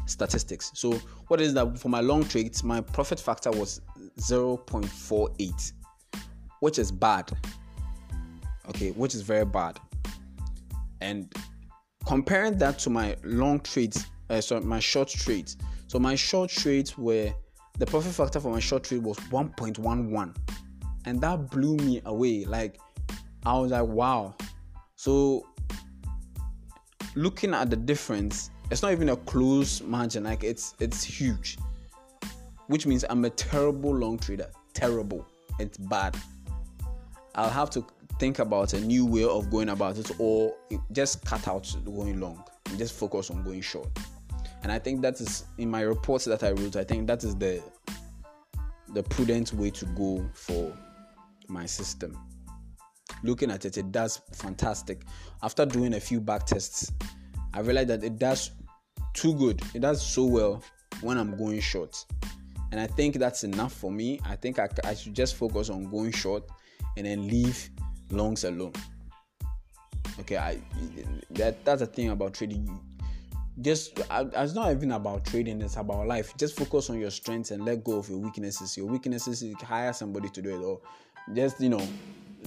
statistics. 0.06 0.72
So 0.76 0.94
what 1.28 1.42
is 1.42 1.54
that? 1.56 1.80
For 1.80 1.90
my 1.90 2.02
long 2.02 2.24
trades 2.26 2.64
my 2.64 2.82
profit 2.82 3.20
factor 3.20 3.52
was 3.52 3.82
0.48, 4.20 5.74
which 6.60 6.80
is 6.80 6.92
bad. 6.92 7.32
Okay, 8.70 8.92
which 8.92 9.14
is 9.14 9.22
very 9.22 9.46
bad. 9.46 9.80
And 11.02 11.34
comparing 12.06 12.58
that 12.58 12.80
to 12.80 12.90
my 12.90 13.16
long 13.24 13.60
trades, 13.60 14.06
uh, 14.30 14.42
sorry, 14.42 14.62
my 14.62 14.80
short 14.80 15.10
trades. 15.10 15.58
So 15.88 16.00
my 16.00 16.16
short 16.16 16.50
trades 16.50 16.98
were 16.98 17.32
the 17.78 17.86
profit 17.86 18.14
factor 18.14 18.40
for 18.40 18.52
my 18.52 18.60
short 18.60 18.84
trade 18.86 19.04
was 19.04 19.18
1.11, 19.30 20.36
and 21.06 21.22
that 21.22 21.52
blew 21.52 21.76
me 21.78 22.02
away. 22.06 22.46
Like 22.46 22.80
I 23.46 23.60
was 23.60 23.72
like, 23.72 23.86
wow. 23.86 24.34
So 24.96 25.46
looking 27.16 27.54
at 27.54 27.70
the 27.70 27.76
difference, 27.76 28.50
it's 28.72 28.82
not 28.82 28.94
even 28.94 29.10
a 29.10 29.18
close 29.18 29.82
margin. 29.82 30.24
Like 30.24 30.44
it's 30.44 30.74
it's 30.80 31.04
huge 31.04 31.58
which 32.68 32.86
means 32.86 33.06
I'm 33.10 33.26
a 33.26 33.30
terrible 33.30 33.96
long 33.96 34.18
trader. 34.18 34.50
Terrible. 34.74 35.26
It's 35.60 35.78
bad. 35.78 36.18
I'll 37.36 37.50
have 37.50 37.70
to 37.72 37.86
think 38.20 38.40
about 38.40 38.74
a 38.74 38.82
new 38.82 39.06
way 39.06 39.24
of 39.24 39.50
going 39.50 39.70
about 39.70 39.98
it 39.98 40.12
or 40.20 40.56
just 40.92 41.26
cut 41.26 41.48
out 41.48 41.74
going 41.86 42.20
long. 42.20 42.44
and 42.70 42.78
just 42.78 42.94
focus 42.96 43.30
on 43.30 43.44
going 43.44 43.62
short. 43.62 43.88
And 44.64 44.72
I 44.72 44.80
think 44.80 45.02
that 45.02 45.20
is 45.22 45.46
in 45.58 45.70
my 45.70 45.82
reports 45.82 46.26
that 46.26 46.44
I 46.44 46.52
wrote, 46.52 46.76
I 46.76 46.84
think 46.84 47.08
that 47.08 47.24
is 47.24 47.36
the 47.36 47.62
the 48.94 49.04
prudent 49.04 49.52
way 49.54 49.70
to 49.72 49.86
go 49.88 50.26
for 50.34 50.74
my 51.48 51.66
system. 51.66 52.18
Looking 53.24 53.52
at 53.52 53.66
it, 53.66 53.78
it 53.78 53.92
does 53.92 54.22
fantastic. 54.32 55.04
After 55.44 55.66
doing 55.66 55.96
a 55.96 56.00
few 56.00 56.22
back 56.22 56.46
tests, 56.46 56.92
I 57.54 57.60
realized 57.60 57.90
that 57.90 58.04
it 58.04 58.18
does 58.18 58.52
too 59.14 59.36
good. 59.36 59.62
It 59.74 59.80
does 59.80 60.06
so 60.06 60.26
well 60.26 60.64
when 61.02 61.18
I'm 61.18 61.36
going 61.36 61.60
short. 61.60 62.06
And 62.72 62.80
I 62.80 62.88
think 62.88 63.16
that's 63.16 63.44
enough 63.44 63.74
for 63.74 63.92
me. 63.92 64.20
I 64.26 64.36
think 64.36 64.60
I, 64.60 64.68
I 64.84 64.94
should 64.94 65.14
just 65.14 65.36
focus 65.36 65.70
on 65.70 65.90
going 65.90 66.12
short 66.12 66.44
and 66.98 67.06
then 67.06 67.28
leave 67.28 67.70
longs 68.10 68.44
alone. 68.44 68.74
Okay, 70.20 70.38
I 70.38 70.60
that 71.32 71.64
that's 71.66 71.82
the 71.82 71.88
thing 71.88 72.10
about 72.10 72.34
trading. 72.34 72.80
Just 73.62 74.00
I, 74.10 74.26
it's 74.34 74.54
not 74.54 74.72
even 74.72 74.92
about 74.92 75.26
trading; 75.26 75.62
it's 75.62 75.78
about 75.78 76.08
life. 76.08 76.36
Just 76.38 76.58
focus 76.58 76.90
on 76.90 77.00
your 77.00 77.12
strengths 77.12 77.52
and 77.52 77.66
let 77.66 77.84
go 77.84 78.00
of 78.00 78.10
your 78.10 78.20
weaknesses. 78.20 78.78
Your 78.78 78.88
weaknesses, 78.88 79.44
you 79.44 79.56
hire 79.62 79.94
somebody 79.94 80.30
to 80.30 80.42
do 80.42 80.56
it, 80.56 80.64
or 80.64 80.82
just 81.34 81.60
you 81.60 81.70
know 81.70 81.86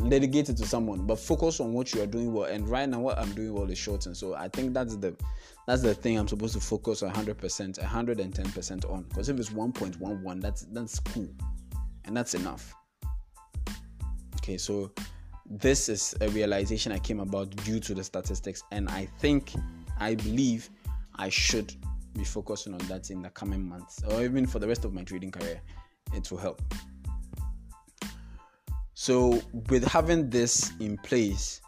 delegate 0.08 0.48
it 0.48 0.56
to 0.56 0.66
someone. 0.66 1.06
But 1.06 1.18
focus 1.18 1.60
on 1.60 1.72
what 1.72 1.94
you 1.94 2.02
are 2.02 2.06
doing 2.06 2.32
well. 2.32 2.44
And 2.44 2.68
right 2.68 2.88
now, 2.88 3.00
what 3.00 3.18
I'm 3.18 3.32
doing 3.32 3.52
well 3.54 3.70
is 3.70 3.78
shorting. 3.78 4.14
so 4.14 4.34
I 4.34 4.48
think 4.48 4.74
that's 4.74 4.96
the 4.96 5.16
that's 5.66 5.82
the 5.82 5.94
thing 5.94 6.18
I'm 6.18 6.28
supposed 6.28 6.54
to 6.54 6.60
focus 6.60 7.02
100%, 7.02 7.78
110% 7.78 8.90
on. 8.90 9.02
Because 9.02 9.28
if 9.28 9.38
it's 9.38 9.50
1.11, 9.50 10.40
that's 10.40 10.62
that's 10.72 10.98
cool, 11.00 11.28
and 12.04 12.16
that's 12.16 12.34
enough. 12.34 12.74
Okay, 14.36 14.56
so 14.56 14.90
this 15.50 15.88
is 15.88 16.14
a 16.20 16.28
realization 16.30 16.92
I 16.92 16.98
came 16.98 17.20
about 17.20 17.54
due 17.64 17.80
to 17.80 17.94
the 17.94 18.04
statistics, 18.04 18.62
and 18.70 18.88
I 18.88 19.06
think, 19.18 19.52
I 19.98 20.14
believe, 20.14 20.70
I 21.16 21.28
should 21.28 21.74
be 22.14 22.24
focusing 22.24 22.72
on 22.72 22.80
that 22.88 23.10
in 23.10 23.22
the 23.22 23.30
coming 23.30 23.68
months, 23.68 24.02
or 24.10 24.22
even 24.22 24.46
for 24.46 24.58
the 24.58 24.68
rest 24.68 24.84
of 24.84 24.94
my 24.94 25.02
trading 25.02 25.30
career. 25.30 25.60
It 26.14 26.30
will 26.30 26.38
help. 26.38 26.62
So, 29.00 29.40
with 29.70 29.84
having 29.84 30.28
this 30.28 30.72
in 30.80 30.96
place, 30.96 31.60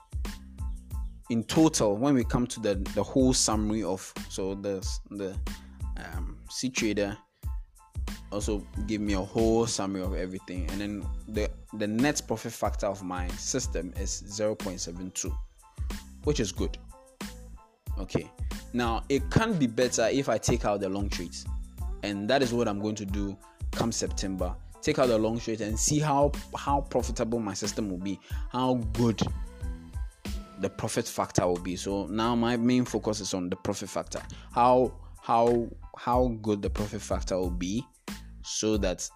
in 1.30 1.44
total, 1.44 1.96
when 1.96 2.12
we 2.12 2.24
come 2.24 2.44
to 2.48 2.58
the 2.58 2.74
the 2.96 3.04
whole 3.04 3.32
summary 3.32 3.84
of 3.84 4.12
so 4.28 4.56
the 4.56 4.84
the 5.12 5.36
um, 5.96 6.38
Ctrader 6.48 7.16
also 8.32 8.66
give 8.88 9.00
me 9.00 9.12
a 9.12 9.20
whole 9.20 9.64
summary 9.68 10.02
of 10.02 10.16
everything. 10.16 10.68
And 10.72 10.80
then 10.80 11.06
the 11.28 11.48
the 11.74 11.86
net 11.86 12.20
profit 12.26 12.50
factor 12.50 12.88
of 12.88 13.04
my 13.04 13.28
system 13.28 13.94
is 13.96 14.24
0.72 14.26 15.32
which 16.24 16.40
is 16.40 16.50
good. 16.50 16.78
Okay. 17.96 18.28
Now 18.72 19.04
it 19.08 19.30
can 19.30 19.56
be 19.56 19.68
better 19.68 20.08
if 20.10 20.28
i 20.28 20.36
take 20.36 20.64
out 20.64 20.80
the 20.80 20.88
long 20.88 21.08
trades. 21.08 21.46
And 22.02 22.28
that 22.28 22.42
is 22.42 22.52
what 22.52 22.66
i'm 22.66 22.80
going 22.80 22.96
to 22.96 23.06
do 23.06 23.38
come 23.70 23.92
september 23.92 24.52
take 24.82 24.98
out 24.98 25.08
the 25.08 25.18
long 25.18 25.38
trades 25.38 25.60
and 25.60 25.78
see 25.78 25.98
how 25.98 26.32
how 26.56 26.80
profitable 26.80 27.38
my 27.38 27.54
system 27.54 27.90
will 27.90 27.98
be 27.98 28.18
how 28.50 28.74
good 28.92 29.20
the 30.60 30.68
profit 30.68 31.08
factor 31.08 31.46
will 31.46 31.58
be. 31.58 31.74
So 31.74 32.06
now 32.06 32.34
my 32.34 32.56
main 32.56 32.84
focus 32.84 33.20
is 33.20 33.34
on 33.34 33.48
the 33.48 33.56
profit 33.56 33.88
factor. 33.88 34.20
How 34.52 34.92
how 35.22 35.68
how 35.96 36.28
good 36.42 36.62
the 36.62 36.70
profit 36.70 37.00
factor 37.00 37.36
will 37.36 37.50
be 37.50 37.84
so 38.42 38.76
that 38.78 39.08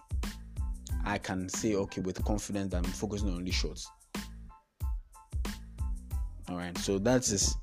I 1.05 1.19
can 1.19 1.47
say, 1.49 1.75
okay, 1.75 2.01
with 2.01 2.23
confidence 2.25 2.71
that 2.71 2.77
I'm 2.77 2.83
focusing 2.83 3.29
on 3.29 3.35
only 3.35 3.51
shorts. 3.51 3.89
All 6.49 6.57
right, 6.57 6.75
so 6.79 6.97
that 6.99 7.27
is 7.29 7.55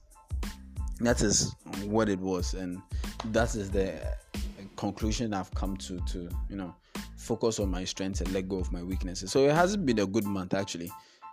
that 1.01 1.23
is 1.23 1.55
what 1.85 2.09
it 2.09 2.21
was, 2.21 2.55
and 2.55 2.81
that 3.27 3.55
is 3.55 3.71
the 3.71 4.01
conclusion 4.77 5.35
I've 5.35 5.53
come 5.55 5.77
to 5.79 5.99
to 6.01 6.29
you 6.49 6.57
know 6.57 6.75
focus 7.23 7.61
on 7.61 7.71
my 7.71 7.85
strengths 7.85 8.21
and 8.21 8.33
let 8.33 8.49
go 8.49 8.59
of 8.59 8.73
my 8.73 8.83
weaknesses. 8.83 9.31
So 9.31 9.47
it 9.47 9.53
hasn't 9.53 9.87
been 9.87 10.01
a 10.01 10.07
good 10.07 10.25
month 10.25 10.55
actually. 10.55 10.91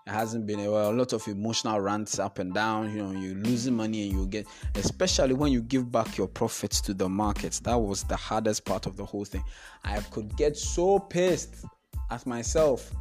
It 0.08 0.12
hasn't 0.12 0.48
been 0.48 0.60
a, 0.62 0.72
well, 0.72 0.92
a 0.92 0.94
lot 0.94 1.14
of 1.14 1.28
emotional 1.28 1.80
rants 1.82 2.18
up 2.18 2.40
and 2.40 2.54
down. 2.54 2.96
You 2.96 3.04
know, 3.04 3.12
you're 3.12 3.36
losing 3.36 3.76
money 3.76 4.10
and 4.10 4.18
you 4.18 4.26
get, 4.26 4.48
especially 4.76 5.34
when 5.34 5.52
you 5.52 5.62
give 5.62 5.92
back 5.92 6.18
your 6.18 6.28
profits 6.28 6.82
to 6.82 6.94
the 6.94 7.08
markets. 7.08 7.60
That 7.60 7.76
was 7.76 8.04
the 8.04 8.16
hardest 8.16 8.66
part 8.66 8.86
of 8.86 8.96
the 8.96 9.06
whole 9.06 9.26
thing. 9.26 9.44
I 9.84 10.00
could 10.00 10.36
get 10.36 10.58
so 10.58 11.00
pissed 11.00 11.66
at 12.10 12.26
myself 12.26 12.92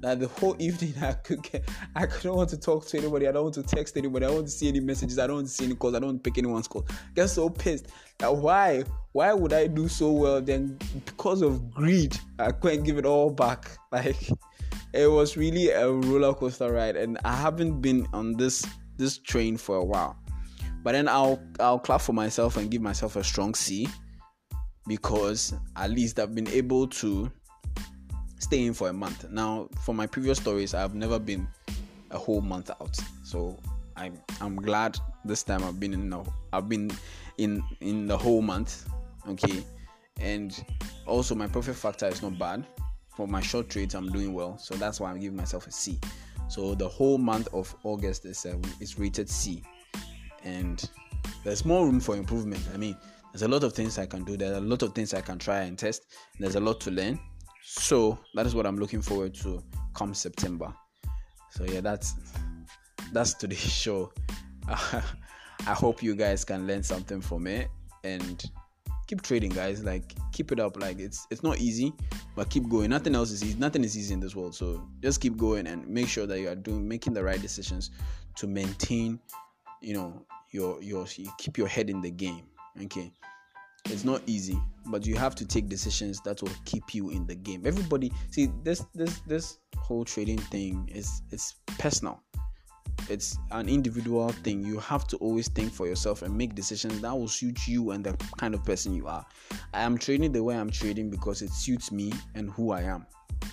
that 0.00 0.20
the 0.20 0.28
whole 0.28 0.56
evening 0.58 0.94
I 1.02 1.12
could 1.12 1.42
get, 1.42 1.68
I 1.94 2.06
couldn't 2.06 2.34
want 2.34 2.50
to 2.50 2.58
talk 2.58 2.86
to 2.88 2.98
anybody. 2.98 3.28
I 3.28 3.32
don't 3.32 3.44
want 3.44 3.54
to 3.54 3.62
text 3.62 3.96
anybody. 3.96 4.24
I 4.24 4.28
don't 4.28 4.36
want 4.36 4.48
to 4.48 4.52
see 4.52 4.68
any 4.68 4.80
messages. 4.80 5.18
I 5.18 5.26
don't 5.26 5.36
want 5.36 5.48
to 5.48 5.52
see 5.52 5.64
any 5.64 5.74
calls. 5.74 5.94
I 5.94 5.98
don't 5.98 6.22
pick 6.22 6.38
anyone's 6.38 6.68
call. 6.68 6.86
Get 7.14 7.28
so 7.28 7.48
pissed. 7.48 7.88
That 8.18 8.34
why? 8.34 8.84
Why 9.12 9.32
would 9.32 9.52
I 9.52 9.66
do 9.66 9.88
so 9.88 10.12
well? 10.12 10.40
Then 10.40 10.78
because 11.04 11.42
of 11.42 11.70
greed, 11.72 12.18
I 12.38 12.52
couldn't 12.52 12.84
give 12.84 12.98
it 12.98 13.06
all 13.06 13.30
back. 13.30 13.70
Like 13.90 14.28
it 14.92 15.06
was 15.10 15.36
really 15.36 15.70
a 15.70 15.90
roller 15.90 16.34
coaster 16.34 16.70
ride, 16.70 16.96
and 16.96 17.18
I 17.24 17.34
haven't 17.34 17.80
been 17.80 18.06
on 18.12 18.34
this 18.34 18.66
this 18.98 19.16
train 19.18 19.56
for 19.56 19.76
a 19.76 19.84
while. 19.84 20.16
But 20.82 20.92
then 20.92 21.08
I'll 21.08 21.42
I'll 21.58 21.78
clap 21.78 22.02
for 22.02 22.12
myself 22.12 22.58
and 22.58 22.70
give 22.70 22.82
myself 22.82 23.16
a 23.16 23.24
strong 23.24 23.54
C 23.54 23.88
because 24.86 25.54
at 25.76 25.90
least 25.90 26.18
I've 26.18 26.34
been 26.34 26.48
able 26.48 26.86
to 26.88 27.30
stay 28.38 28.66
in 28.66 28.74
for 28.74 28.88
a 28.88 28.92
month. 28.92 29.30
Now, 29.30 29.68
for 29.84 29.94
my 29.94 30.06
previous 30.06 30.38
stories, 30.38 30.74
I've 30.74 30.94
never 30.94 31.18
been 31.18 31.48
a 32.10 32.18
whole 32.18 32.40
month 32.40 32.70
out, 32.70 32.96
so 33.22 33.58
I'm 33.96 34.18
I'm 34.40 34.56
glad 34.56 34.98
this 35.24 35.42
time 35.42 35.62
I've 35.64 35.78
been 35.78 35.92
in. 35.92 36.24
I've 36.52 36.68
been 36.68 36.90
in 37.38 37.62
in 37.80 38.06
the 38.06 38.16
whole 38.16 38.42
month. 38.42 38.88
Okay, 39.28 39.64
and 40.20 40.64
also 41.06 41.34
my 41.34 41.46
profit 41.46 41.76
factor 41.76 42.06
is 42.06 42.22
not 42.22 42.38
bad 42.38 42.64
for 43.18 43.26
my 43.26 43.40
short 43.40 43.68
trades, 43.68 43.96
I'm 43.96 44.12
doing 44.12 44.32
well. 44.32 44.56
So 44.58 44.76
that's 44.76 45.00
why 45.00 45.10
I'm 45.10 45.18
giving 45.18 45.36
myself 45.36 45.66
a 45.66 45.72
C. 45.72 45.98
So 46.46 46.76
the 46.76 46.88
whole 46.88 47.18
month 47.18 47.48
of 47.52 47.74
August 47.82 48.24
is 48.24 48.46
uh, 48.46 48.56
is 48.78 48.96
rated 48.96 49.28
C, 49.28 49.60
and 50.44 50.88
there's 51.42 51.64
more 51.64 51.84
room 51.84 51.98
for 51.98 52.14
improvement. 52.14 52.62
I 52.72 52.76
mean, 52.76 52.96
there's 53.32 53.42
a 53.42 53.48
lot 53.48 53.64
of 53.64 53.72
things 53.72 53.98
I 53.98 54.06
can 54.06 54.22
do. 54.22 54.36
There's 54.36 54.56
a 54.56 54.60
lot 54.60 54.82
of 54.82 54.94
things 54.94 55.14
I 55.14 55.20
can 55.20 55.36
try 55.36 55.62
and 55.62 55.76
test. 55.76 56.04
There's 56.38 56.54
a 56.54 56.60
lot 56.60 56.80
to 56.82 56.92
learn. 56.92 57.18
So 57.62 58.18
that 58.34 58.46
is 58.46 58.54
what 58.54 58.66
I'm 58.66 58.76
looking 58.76 59.02
forward 59.02 59.34
to 59.36 59.62
come 59.94 60.14
September. 60.14 60.72
So 61.50 61.64
yeah, 61.64 61.80
that's 61.80 62.14
that's 63.12 63.34
today's 63.34 63.58
show. 63.58 64.12
I 64.68 65.74
hope 65.74 66.02
you 66.02 66.14
guys 66.14 66.44
can 66.44 66.66
learn 66.66 66.82
something 66.82 67.20
from 67.20 67.46
it 67.46 67.68
and 68.04 68.42
keep 69.06 69.22
trading, 69.22 69.50
guys. 69.50 69.82
Like 69.82 70.14
keep 70.32 70.52
it 70.52 70.60
up. 70.60 70.80
Like 70.80 70.98
it's 70.98 71.26
it's 71.30 71.42
not 71.42 71.58
easy, 71.58 71.92
but 72.36 72.48
keep 72.50 72.68
going. 72.68 72.90
Nothing 72.90 73.14
else 73.14 73.30
is 73.30 73.42
easy. 73.42 73.58
Nothing 73.58 73.84
is 73.84 73.96
easy 73.98 74.14
in 74.14 74.20
this 74.20 74.36
world. 74.36 74.54
So 74.54 74.86
just 75.02 75.20
keep 75.20 75.36
going 75.36 75.66
and 75.66 75.86
make 75.88 76.08
sure 76.08 76.26
that 76.26 76.40
you 76.40 76.48
are 76.48 76.54
doing 76.54 76.86
making 76.86 77.14
the 77.14 77.24
right 77.24 77.40
decisions 77.40 77.90
to 78.36 78.46
maintain, 78.46 79.18
you 79.80 79.94
know, 79.94 80.24
your 80.50 80.80
your 80.82 81.06
you 81.16 81.30
keep 81.38 81.58
your 81.58 81.68
head 81.68 81.90
in 81.90 82.00
the 82.00 82.10
game. 82.10 82.44
Okay. 82.84 83.12
It's 83.90 84.04
not 84.04 84.22
easy, 84.26 84.60
but 84.86 85.06
you 85.06 85.16
have 85.16 85.34
to 85.36 85.46
take 85.46 85.68
decisions 85.68 86.20
that 86.22 86.42
will 86.42 86.52
keep 86.64 86.94
you 86.94 87.10
in 87.10 87.26
the 87.26 87.34
game. 87.34 87.62
Everybody 87.66 88.12
see 88.30 88.50
this 88.62 88.84
this 88.94 89.20
this 89.20 89.58
whole 89.76 90.04
trading 90.04 90.38
thing 90.38 90.90
is 90.92 91.22
it's 91.30 91.54
personal 91.78 92.22
it's 93.08 93.38
an 93.52 93.68
individual 93.68 94.28
thing. 94.28 94.64
You 94.64 94.78
have 94.80 95.06
to 95.08 95.16
always 95.18 95.48
think 95.48 95.72
for 95.72 95.86
yourself 95.86 96.22
and 96.22 96.36
make 96.36 96.54
decisions 96.54 97.00
that 97.00 97.12
will 97.12 97.28
suit 97.28 97.66
you 97.66 97.92
and 97.92 98.04
the 98.04 98.14
kind 98.36 98.54
of 98.54 98.64
person 98.64 98.94
you 98.94 99.06
are. 99.06 99.24
I 99.72 99.82
am 99.82 99.96
trading 99.96 100.32
the 100.32 100.42
way 100.42 100.56
I'm 100.56 100.70
trading 100.70 101.08
because 101.08 101.40
it 101.40 101.50
suits 101.50 101.90
me 101.90 102.12
and 102.34 102.50
who 102.50 102.72
I 102.72 102.82
am. 102.82 103.06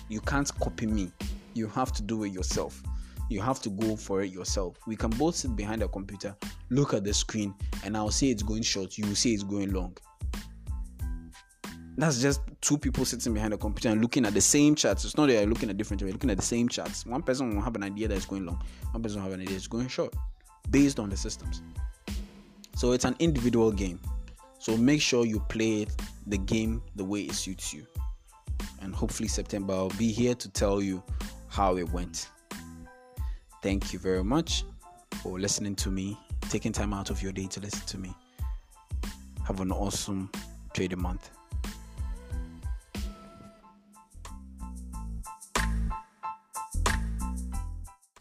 You 0.08 0.20
can't 0.20 0.50
copy 0.60 0.86
me. 0.86 1.10
You 1.54 1.68
have 1.68 1.92
to 1.92 2.02
do 2.02 2.24
it 2.24 2.32
yourself. 2.32 2.82
You 3.30 3.40
have 3.40 3.60
to 3.62 3.70
go 3.70 3.96
for 3.96 4.22
it 4.22 4.30
yourself. 4.30 4.76
We 4.86 4.94
can 4.94 5.10
both 5.10 5.36
sit 5.36 5.56
behind 5.56 5.82
a 5.82 5.88
computer, 5.88 6.36
look 6.70 6.92
at 6.94 7.02
the 7.02 7.14
screen, 7.14 7.54
and 7.82 7.96
I'll 7.96 8.10
say 8.10 8.28
it's 8.28 8.42
going 8.42 8.62
short, 8.62 8.98
you 8.98 9.06
will 9.06 9.16
say 9.16 9.30
it's 9.30 9.42
going 9.42 9.72
long 9.72 9.96
that's 11.96 12.20
just 12.20 12.40
two 12.60 12.76
people 12.76 13.04
sitting 13.04 13.32
behind 13.32 13.54
a 13.54 13.58
computer 13.58 13.88
and 13.88 14.02
looking 14.02 14.26
at 14.26 14.34
the 14.34 14.40
same 14.40 14.74
charts. 14.74 15.04
It's 15.04 15.16
not 15.16 15.26
that 15.26 15.32
you're 15.32 15.46
looking 15.46 15.70
at 15.70 15.78
different, 15.78 16.02
you're 16.02 16.12
looking 16.12 16.30
at 16.30 16.36
the 16.36 16.42
same 16.42 16.68
charts. 16.68 17.06
One 17.06 17.22
person 17.22 17.54
will 17.54 17.62
have 17.62 17.74
an 17.74 17.82
idea 17.82 18.08
that 18.08 18.14
is 18.14 18.26
going 18.26 18.44
long, 18.44 18.62
one 18.92 19.02
person 19.02 19.18
will 19.18 19.30
have 19.30 19.32
an 19.32 19.40
idea 19.40 19.54
that's 19.54 19.66
going 19.66 19.88
short 19.88 20.14
based 20.70 20.98
on 20.98 21.08
the 21.08 21.16
systems. 21.16 21.62
So 22.76 22.92
it's 22.92 23.04
an 23.04 23.16
individual 23.18 23.72
game. 23.72 23.98
So 24.58 24.76
make 24.76 25.00
sure 25.00 25.24
you 25.24 25.40
play 25.48 25.86
the 26.26 26.38
game 26.38 26.82
the 26.96 27.04
way 27.04 27.22
it 27.22 27.32
suits 27.32 27.72
you. 27.72 27.86
And 28.80 28.94
hopefully, 28.94 29.28
September, 29.28 29.72
I'll 29.72 29.88
be 29.90 30.12
here 30.12 30.34
to 30.34 30.48
tell 30.50 30.82
you 30.82 31.02
how 31.48 31.76
it 31.76 31.90
went. 31.92 32.28
Thank 33.62 33.92
you 33.92 33.98
very 33.98 34.22
much 34.22 34.64
for 35.22 35.38
listening 35.40 35.76
to 35.76 35.90
me, 35.90 36.18
taking 36.50 36.72
time 36.72 36.92
out 36.92 37.10
of 37.10 37.22
your 37.22 37.32
day 37.32 37.46
to 37.46 37.60
listen 37.60 37.86
to 37.86 37.98
me. 37.98 38.14
Have 39.46 39.60
an 39.60 39.70
awesome 39.70 40.28
trading 40.74 41.00
month. 41.00 41.35